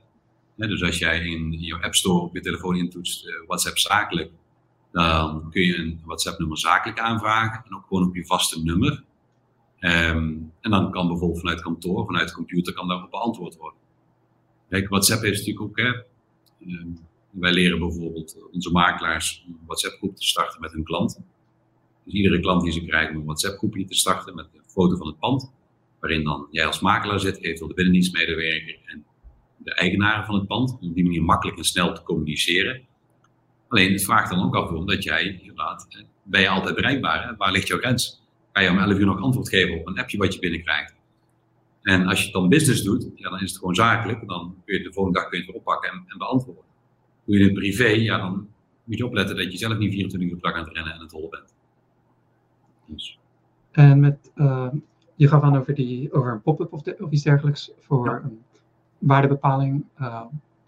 [0.56, 4.30] dus als jij in je App Store op je telefoon intoetst WhatsApp zakelijk,
[4.92, 9.04] dan kun je een WhatsApp-nummer zakelijk aanvragen en ook gewoon op je vaste nummer.
[9.80, 13.78] Um, en dan kan bijvoorbeeld vanuit kantoor, vanuit de computer, kan daarop beantwoord worden.
[14.68, 16.98] Kijk, WhatsApp heeft natuurlijk ook, um,
[17.30, 21.20] wij leren bijvoorbeeld onze makelaars een WhatsApp-groep te starten met hun klant.
[22.04, 25.18] Dus iedere klant die ze krijgen een WhatsApp-groepje te starten met een foto van het
[25.18, 25.52] pand,
[26.00, 29.04] waarin dan jij als makelaar zit, eventueel de binnendienstmedewerker en
[29.56, 32.82] de eigenaren van het pand, om op die manier makkelijk en snel te communiceren.
[33.68, 37.28] Alleen het vraagt dan ook af omdat jij inderdaad, ben je altijd bereikbaar?
[37.28, 37.36] Hè?
[37.36, 38.19] Waar ligt jouw grens?
[38.52, 40.94] Ga je om 11 uur nog antwoord geven op een appje wat je binnenkrijgt?
[41.82, 44.28] En als je het dan business doet, ja, dan is het gewoon zakelijk.
[44.28, 46.64] Dan kun je de volgende dag kun je het weer oppakken en, en beantwoorden.
[47.24, 48.48] Doe je het privé, ja, dan
[48.84, 51.00] moet je opletten dat je zelf niet 24 uur per dag aan het rennen en
[51.00, 51.54] het hollen bent.
[52.86, 53.18] Dus.
[53.70, 54.68] En met, uh,
[55.14, 58.42] je gaf aan over, die, over een pop-up of, de, of iets dergelijks voor een
[58.98, 59.84] waardebepaling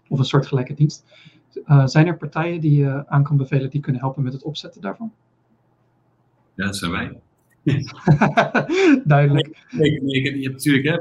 [0.07, 1.05] of een soortgelijke dienst.
[1.85, 5.13] zijn er partijen die je aan kan bevelen die kunnen helpen met het opzetten daarvan?
[6.53, 7.21] Ja, dat zijn wij.
[9.05, 9.65] Duidelijk.
[9.69, 10.99] Nee, je hebt natuurlijk hè,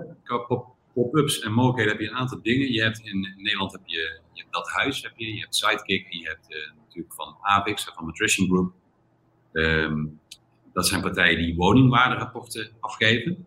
[0.93, 2.73] pop-ups en mogelijkheden heb je een aantal dingen.
[2.73, 6.47] Je hebt in, Nederland heb je, dat huis, heb je, je hebt Sidekick je hebt
[6.49, 8.73] uh, natuurlijk van Avix, van Nutrition Group.
[9.53, 10.21] Um,
[10.73, 13.47] dat zijn partijen die woningwaarderapporten afgeven.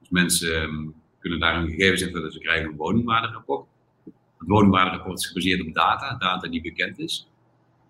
[0.00, 3.68] Dus mensen um, kunnen daar hun gegevens invullen, ze krijgen een woningwaarderapport.
[4.04, 7.28] Het woningwaarderapport is gebaseerd op data, data die bekend is.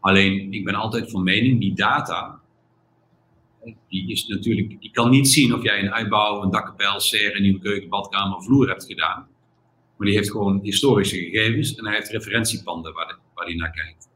[0.01, 2.41] Alleen, ik ben altijd van mening, die data,
[3.89, 7.61] die is natuurlijk, kan niet zien of jij een uitbouw, een dakkapel, serre, een nieuwe
[7.61, 9.29] keuken, badkamer, vloer hebt gedaan.
[9.97, 13.71] Maar die heeft gewoon historische gegevens en hij heeft referentiepanden waar, de, waar hij naar
[13.71, 14.09] kijkt.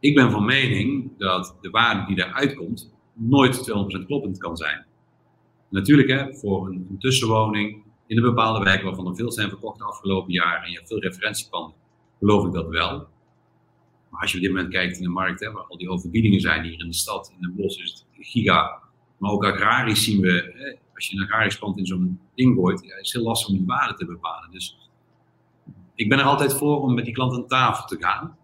[0.00, 3.70] Ik ben van mening dat de waarde die daaruit komt nooit
[4.02, 4.86] 200% kloppend kan zijn.
[5.70, 9.78] Natuurlijk, hè, voor een, een, tussenwoning in een bepaalde wijk waarvan er veel zijn verkocht
[9.78, 11.74] de afgelopen jaren en je hebt veel referentiepanden,
[12.18, 13.08] geloof ik dat wel.
[14.10, 16.40] Maar als je op dit moment kijkt in de markt, hè, waar al die overbiedingen
[16.40, 18.82] zijn hier in de stad, in de bos is het giga.
[19.18, 22.84] Maar ook agrarisch zien we, hè, als je een agrarisch pand in zo'n ding gooit,
[22.84, 24.50] ja, is het heel lastig om die waarde te bepalen.
[24.50, 24.90] Dus
[25.94, 28.36] ik ben er altijd voor om met die klant aan tafel te gaan,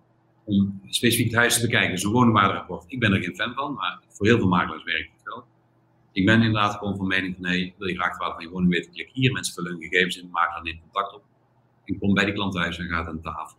[0.44, 1.90] om specifiek het huis te bekijken.
[1.90, 5.12] Dus een woningwaarderapport, ik ben er geen fan van, maar voor heel veel makelaars werkt
[5.12, 5.44] het wel.
[6.12, 8.50] Ik ben inderdaad gewoon van mening van, nee, wil je graag de waarde van je
[8.50, 11.22] woning weten, klik hier, mensen vullen hun gegevens in, maken dan in contact op.
[11.84, 13.58] En kom bij die klant thuis en gaat aan tafel.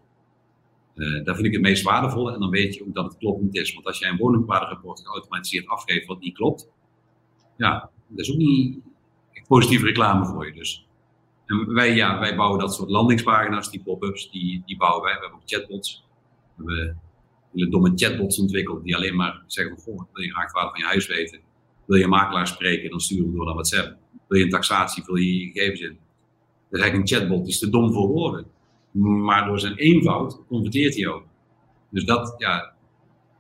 [0.96, 3.56] Uh, daar vind ik het meest waardevolle en dan weet je ook dat het kloppend
[3.56, 3.74] is.
[3.74, 6.70] Want als jij een woningwaarderapport geautomatiseerd afgeeft wat niet klopt,
[7.58, 8.80] ja, dat is ook niet
[9.48, 10.54] positieve reclame voor je.
[10.54, 10.86] Dus
[11.46, 15.14] en wij, ja, wij bouwen dat soort landingspagina's, die pop-ups, die, die bouwen wij.
[15.14, 16.04] We hebben ook chatbots.
[16.56, 17.02] We hebben
[17.54, 20.70] hele domme chatbots ontwikkeld die alleen maar zeggen van, goh, wil je graag de waarde
[20.70, 21.40] van je huis weten?
[21.86, 22.90] Wil je een makelaar spreken?
[22.90, 23.98] Dan sturen we door naar WhatsApp.
[24.28, 25.04] Wil je een taxatie?
[25.04, 25.98] Vul je je gegevens in.
[26.70, 28.46] Dat is eigenlijk een chatbot, die is te dom voor woorden.
[29.04, 31.26] Maar door zijn eenvoud converteert hij ook.
[31.90, 32.74] Dus dat, ja,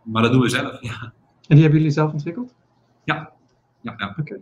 [0.03, 1.13] maar dat doen we zelf, ja.
[1.47, 2.55] En die hebben jullie zelf ontwikkeld?
[3.03, 3.31] Ja.
[3.81, 4.15] ja, ja.
[4.19, 4.41] Oké.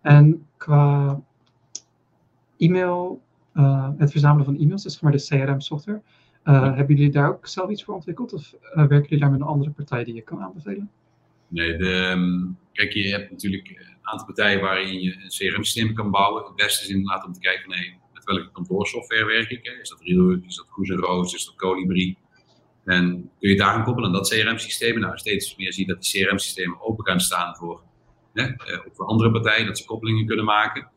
[0.00, 1.20] En qua
[2.58, 3.22] e-mail,
[3.54, 6.02] uh, het verzamelen van e-mails, dus maar de CRM-software,
[6.44, 8.32] uh, hebben jullie daar ook zelf iets voor ontwikkeld?
[8.32, 10.90] Of uh, werken jullie daar met een andere partij die je kan aanbevelen?
[11.48, 16.10] Nee, de, um, kijk, je hebt natuurlijk een aantal partijen waarin je een CRM-systeem kan
[16.10, 16.44] bouwen.
[16.44, 19.78] Het beste is inderdaad om te kijken, nee, welke kantoorsoftware werk ik.
[19.82, 22.16] Is dat Relook, is dat Goes Roos, is dat Colibri?
[22.84, 24.98] En kun je daar aan koppelen aan dat CRM-systeem?
[24.98, 27.82] Nou, steeds meer zie je dat die CRM-systemen open gaan staan voor,
[28.32, 30.88] hè, eh, voor andere partijen, dat ze koppelingen kunnen maken.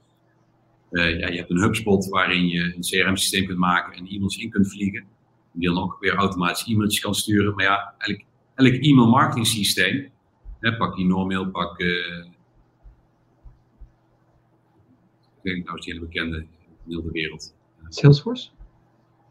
[0.91, 4.49] Uh, ja, je hebt een HubSpot waarin je een CRM-systeem kunt maken en e-mails in
[4.49, 5.05] kunt vliegen.
[5.51, 7.55] Die dan ook weer automatisch e-mailtjes kan sturen.
[7.55, 8.21] Maar ja, elk,
[8.55, 10.11] elk e-mail marketing systeem,
[10.59, 12.25] hè, pak Normail, pak, uh,
[15.43, 16.45] ik denk nou is die hele bekende,
[16.87, 17.55] heel de wereld.
[17.89, 18.49] Salesforce?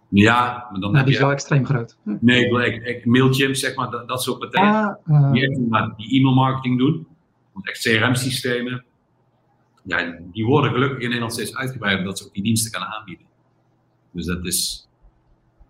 [0.09, 0.93] Ja, maar dan.
[0.93, 1.97] Nou, die is wel extreem groot.
[2.21, 4.99] Nee, ik, ik, Mailchimp, zeg maar, dat, dat soort partijen.
[5.05, 5.33] Ah, uh...
[5.33, 7.07] Die echt die e-mail marketing doen.
[7.53, 8.85] Want echt CRM-systemen.
[9.85, 13.27] Ja, die worden gelukkig in Nederland steeds uitgebreid omdat ze ook die diensten kunnen aanbieden.
[14.13, 14.89] Dus dat is.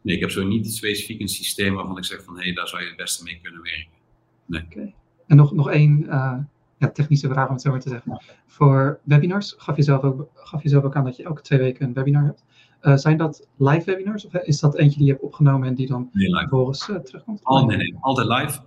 [0.03, 2.69] Nee, ik heb zo niet specifiek een systeem waarvan ik zeg van hé, hey, daar
[2.69, 4.01] zou je het beste mee kunnen werken.
[4.47, 4.63] Nee.
[4.63, 4.95] Okay.
[5.27, 6.39] En nog, nog één uh,
[6.83, 8.23] ja, technische vraag om het zo maar te zeggen.
[8.47, 11.59] Voor webinars gaf je, zelf ook, gaf je zelf ook aan dat je elke twee
[11.59, 12.45] weken een webinar hebt.
[12.83, 15.87] Uh, zijn dat live webinars of is dat eentje die je hebt opgenomen en die
[15.87, 17.41] dan nee, vervolgens uh, terugkomt?
[17.45, 18.61] Oh, nee, nee, altijd live.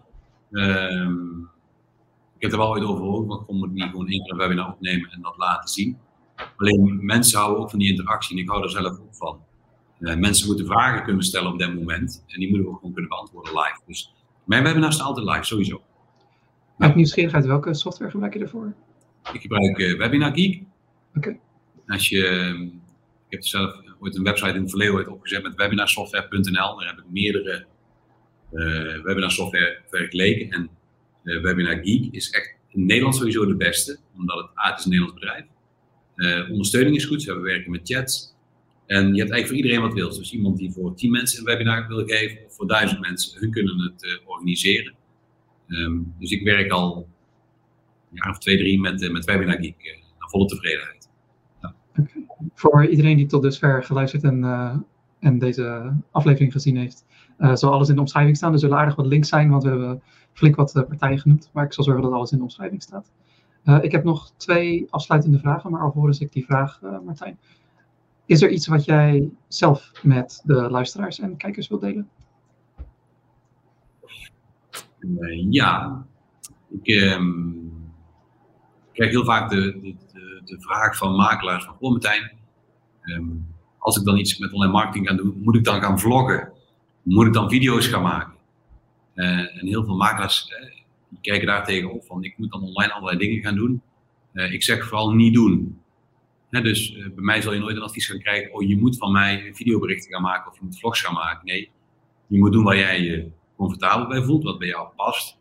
[0.52, 1.10] Uh,
[2.36, 4.38] ik heb er wel ooit over gehoord, want ik kon niet gewoon één keer een
[4.38, 5.98] webinar opnemen en dat laten zien.
[6.58, 9.40] Alleen mensen houden ook van die interactie en ik hou er zelf ook van.
[10.00, 12.94] Uh, mensen moeten vragen kunnen stellen op dat moment en die moeten we ook gewoon
[12.94, 13.80] kunnen beantwoorden live.
[13.86, 14.14] Dus
[14.44, 15.82] mijn webinars zijn altijd live, sowieso.
[16.78, 18.74] Uit nieuwsgierigheid, welke software gebruik je ervoor?
[19.34, 20.64] Ik gebruik uh, Webinar Geek.
[21.16, 21.38] Oké.
[21.88, 26.78] Als je, ehm, ik heb zelf ooit een website in verleden opgezet met webinarsoftware.nl.
[26.78, 27.66] Daar heb ik meerdere
[28.54, 30.50] uh, webinarsoftware vergeleken.
[30.50, 30.70] En
[31.24, 34.86] uh, Webinar Geek is echt in Nederland sowieso de beste, omdat het, A, het is
[34.86, 35.46] een Nederlands bedrijf.
[36.16, 38.34] Uh, ondersteuning is goed, ze hebben werken met chats.
[38.86, 40.10] En je hebt eigenlijk voor iedereen wat wil.
[40.10, 43.52] Dus iemand die voor 10 mensen een webinar wil geven, of voor 1000 mensen, hun
[43.52, 44.94] kunnen het organiseren.
[45.68, 47.06] Um, dus ik werk al een
[48.12, 49.76] jaar of twee, drie met, uh, met Webinar Geek.
[49.78, 51.10] Uh, naar volle tevredenheid.
[51.62, 51.74] Ja.
[52.54, 54.76] Voor iedereen die tot dusver geluisterd en, uh,
[55.20, 57.06] en deze aflevering gezien heeft,
[57.54, 58.54] zal alles in de omschrijving staan.
[58.54, 60.02] Er zullen aardig wat links zijn, want we hebben
[60.34, 61.50] flink wat partijen genoemd.
[61.54, 63.12] Maar ik zal zorgen dat alles in de omschrijving staat.
[63.82, 67.38] ik heb nog twee afsluitende vragen, maar alvorens ik die vraag, Martijn.
[68.26, 72.10] Is er iets wat jij zelf met de luisteraars en kijkers wilt delen?
[75.06, 76.06] Uh, ja,
[76.70, 77.72] ik um,
[78.94, 82.32] krijg heel vaak de, de, de, vraag van makelaars van, oh Martijn,
[83.02, 83.48] um,
[83.78, 86.52] als ik dan iets met online marketing ga doen, moet ik dan gaan vloggen?
[87.04, 88.34] Moet ik dan video's gaan maken?
[89.16, 90.48] Uh, en heel veel makelaars
[91.10, 93.82] die kijken daar tegenop van ik moet dan online allerlei dingen gaan doen.
[94.34, 95.82] Ik zeg vooral niet doen.
[96.50, 99.52] dus bij mij zal je nooit een advies gaan krijgen, oh je moet van mij
[99.54, 101.46] videoberichten gaan maken of je moet vlogs gaan maken.
[101.46, 101.70] Nee,
[102.28, 105.38] je moet doen waar jij je comfortabel bij voelt, wat bij jou past.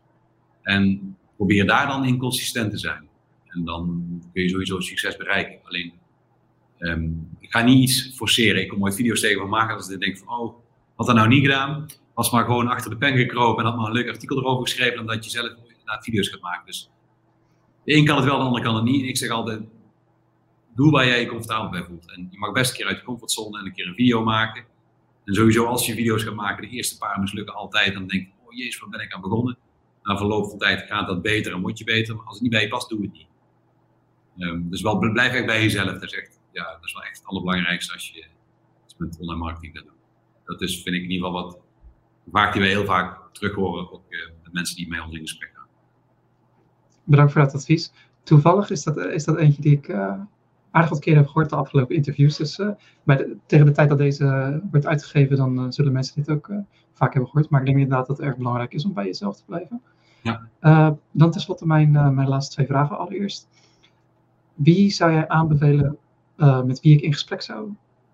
[0.61, 3.07] En probeer daar dan in consistent te zijn.
[3.47, 5.59] En dan kun je sowieso succes bereiken.
[5.63, 5.93] Alleen,
[6.79, 8.61] um, ik ga niet iets forceren.
[8.61, 10.55] Ik kom ooit video's tegen van maken als ik denk van, oh,
[10.95, 11.85] had dat nou niet gedaan?
[12.13, 14.95] Was maar gewoon achter de pen gekropen en had maar een leuk artikel erover geschreven,
[14.95, 16.65] dan dat je zelf inderdaad video's gaat maken.
[16.65, 16.89] Dus
[17.83, 19.05] de een kan het wel, de ander kan het niet.
[19.05, 19.61] Ik zeg altijd,
[20.75, 22.11] doe waar jij je comfortabel bij voelt.
[22.11, 24.65] En je mag best een keer uit je comfortzone en een keer een video maken.
[25.25, 27.93] En sowieso als je video's gaat maken, de eerste paar mislukken altijd.
[27.93, 29.57] Dan denk je, oh jezus, waar ben ik aan begonnen?
[30.03, 32.15] Na verloop van tijd gaat dat beter en moet je beter.
[32.15, 33.27] Maar als het niet bij je past, doe het niet.
[34.37, 35.91] Um, dus wel, blijf echt bij jezelf.
[35.91, 38.25] Dat is, echt, ja, dat is wel echt het allerbelangrijkste als je
[38.85, 39.93] iets met online marketing gaat doen.
[40.45, 41.59] Dat is, vind ik in ieder geval wat
[42.31, 45.19] vaak die wij heel vaak terug horen, ook uh, de mensen die met ons in
[45.19, 45.67] gesprek gaan.
[47.03, 47.91] Bedankt voor dat advies.
[48.23, 50.21] Toevallig is dat, is dat eentje die ik uh,
[50.75, 52.37] aardig wat keer heb gehoord de afgelopen interviews.
[52.37, 52.61] Dus
[53.03, 56.51] bij de, tegen de tijd dat deze wordt uitgegeven, dan zullen mensen dit ook
[56.93, 57.49] vaak hebben gehoord.
[57.49, 59.81] Maar ik denk inderdaad dat het erg belangrijk is om bij jezelf te blijven.
[60.21, 60.97] Ja.
[61.11, 62.97] dan tenslotte mijn, mijn laatste twee vragen.
[62.97, 63.47] Allereerst,
[64.53, 65.97] wie zou jij aanbevelen
[66.65, 67.69] met wie ik in gesprek zou,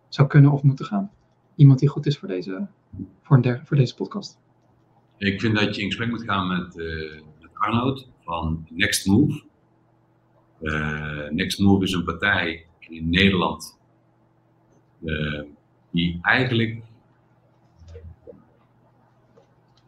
[0.08, 1.12] zou kunnen of moeten gaan?
[1.56, 2.68] Iemand die goed is voor deze,
[3.22, 4.40] voor, een der, voor deze podcast?
[5.18, 9.44] Ik vind dat je in gesprek moet gaan met, uh, met Arnoud van Next Move.
[10.62, 13.80] Uh, Next Move is een partij in Nederland
[15.04, 15.42] uh,
[15.92, 16.82] die eigenlijk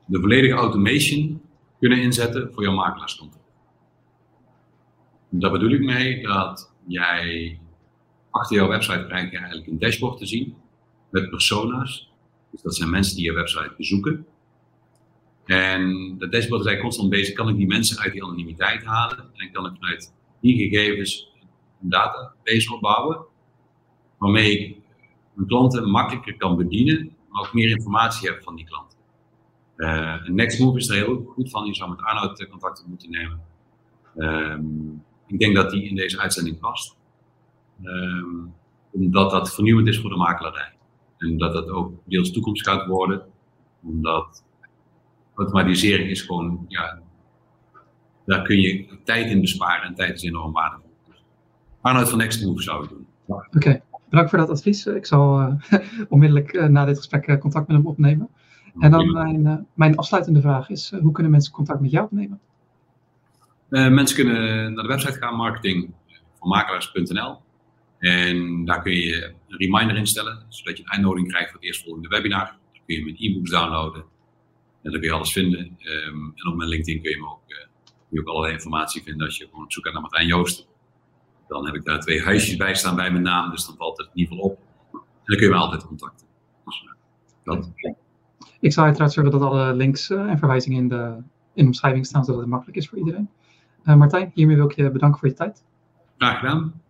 [0.05, 1.41] de volledige automation
[1.79, 3.41] kunnen inzetten voor jouw makelaarskantoor.
[5.29, 7.59] Daar bedoel ik mee dat jij
[8.29, 10.55] achter jouw website krijg je eigenlijk een dashboard te zien
[11.09, 12.11] met persona's.
[12.51, 14.25] Dus dat zijn mensen die je website bezoeken.
[15.45, 17.33] En dat dashboard is eigenlijk constant bezig.
[17.33, 19.17] Kan ik die mensen uit die anonimiteit halen?
[19.35, 20.13] En kan ik vanuit
[20.43, 21.31] die gegevens
[21.81, 23.25] een database opbouwen.
[24.17, 24.77] Waarmee ik
[25.33, 27.15] mijn klanten makkelijker kan bedienen.
[27.29, 28.97] Maar ook meer informatie heb van die klanten.
[29.77, 31.65] Uh, Nextmove is er heel goed van.
[31.65, 33.41] Je zou met Arnoud contact moeten nemen.
[34.17, 36.97] Um, ik denk dat die in deze uitzending past.
[37.83, 38.53] Um,
[38.91, 40.73] omdat dat vernieuwend is voor de makelaarij.
[41.17, 43.25] En dat dat ook deels toekomst gaat worden.
[43.83, 44.43] Omdat
[45.33, 47.01] automatisering is gewoon, ja,
[48.25, 50.91] daar kun je tijd in besparen en tijd is enorm waardevol.
[51.81, 53.07] Arnoud van Nextmove zou ik doen.
[53.25, 54.85] Oké, bedankt voor dat advies.
[54.85, 55.53] Ik zal uh,
[56.09, 58.29] onmiddellijk uh, na dit gesprek uh, contact met hem opnemen.
[58.79, 62.39] En dan mijn, mijn afsluitende vraag is, hoe kunnen mensen contact met jou opnemen?
[63.69, 65.93] mensen kunnen naar de website gaan, marketing
[66.39, 67.37] van makelaars.nl.
[67.99, 72.07] En daar kun je een reminder instellen, zodat je een uitnodiging krijgt voor het eerstvolgende
[72.07, 72.45] webinar.
[72.45, 74.03] Dan kun je mijn e-books downloaden.
[74.81, 75.59] En dan kun je alles vinden.
[75.59, 77.41] Um, en op mijn LinkedIn kun je, me ook,
[78.13, 80.67] je ook allerlei informatie vinden als je gewoon op zoek gaat naar Martijn Joost.
[81.47, 84.07] Dan heb ik daar twee huisjes bij staan bij mijn naam, dus dan valt het
[84.07, 84.59] in ieder geval op.
[84.91, 86.27] En dan kun je me altijd contacten.
[86.65, 86.87] Dus,
[87.43, 87.71] dat.
[88.59, 91.15] Ik zal uiteraard zorgen dat alle links uh, en verwijzingen in de,
[91.53, 93.29] in de omschrijving staan, zodat het makkelijk is voor iedereen.
[93.83, 95.63] Uh, Martijn, hiermee wil ik je bedanken voor je tijd.
[96.17, 96.81] Graag gedaan.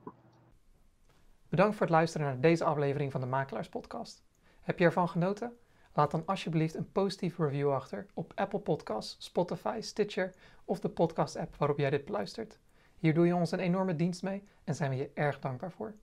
[1.50, 4.24] Bedankt voor het luisteren naar deze aflevering van de Makelaars Podcast.
[4.62, 5.52] Heb je ervan genoten?
[5.94, 10.34] Laat dan alsjeblieft een positieve review achter op Apple Podcasts, Spotify, Stitcher
[10.66, 12.60] of de podcast-app waarop jij dit beluistert.
[12.98, 15.94] Hier doe je ons een enorme dienst mee en zijn we je erg dankbaar voor.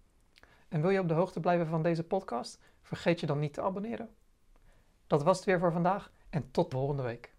[0.68, 2.58] En wil je op de hoogte blijven van deze podcast?
[2.82, 4.11] Vergeet je dan niet te abonneren.
[5.06, 7.34] Dat was het weer voor vandaag en tot volgende week.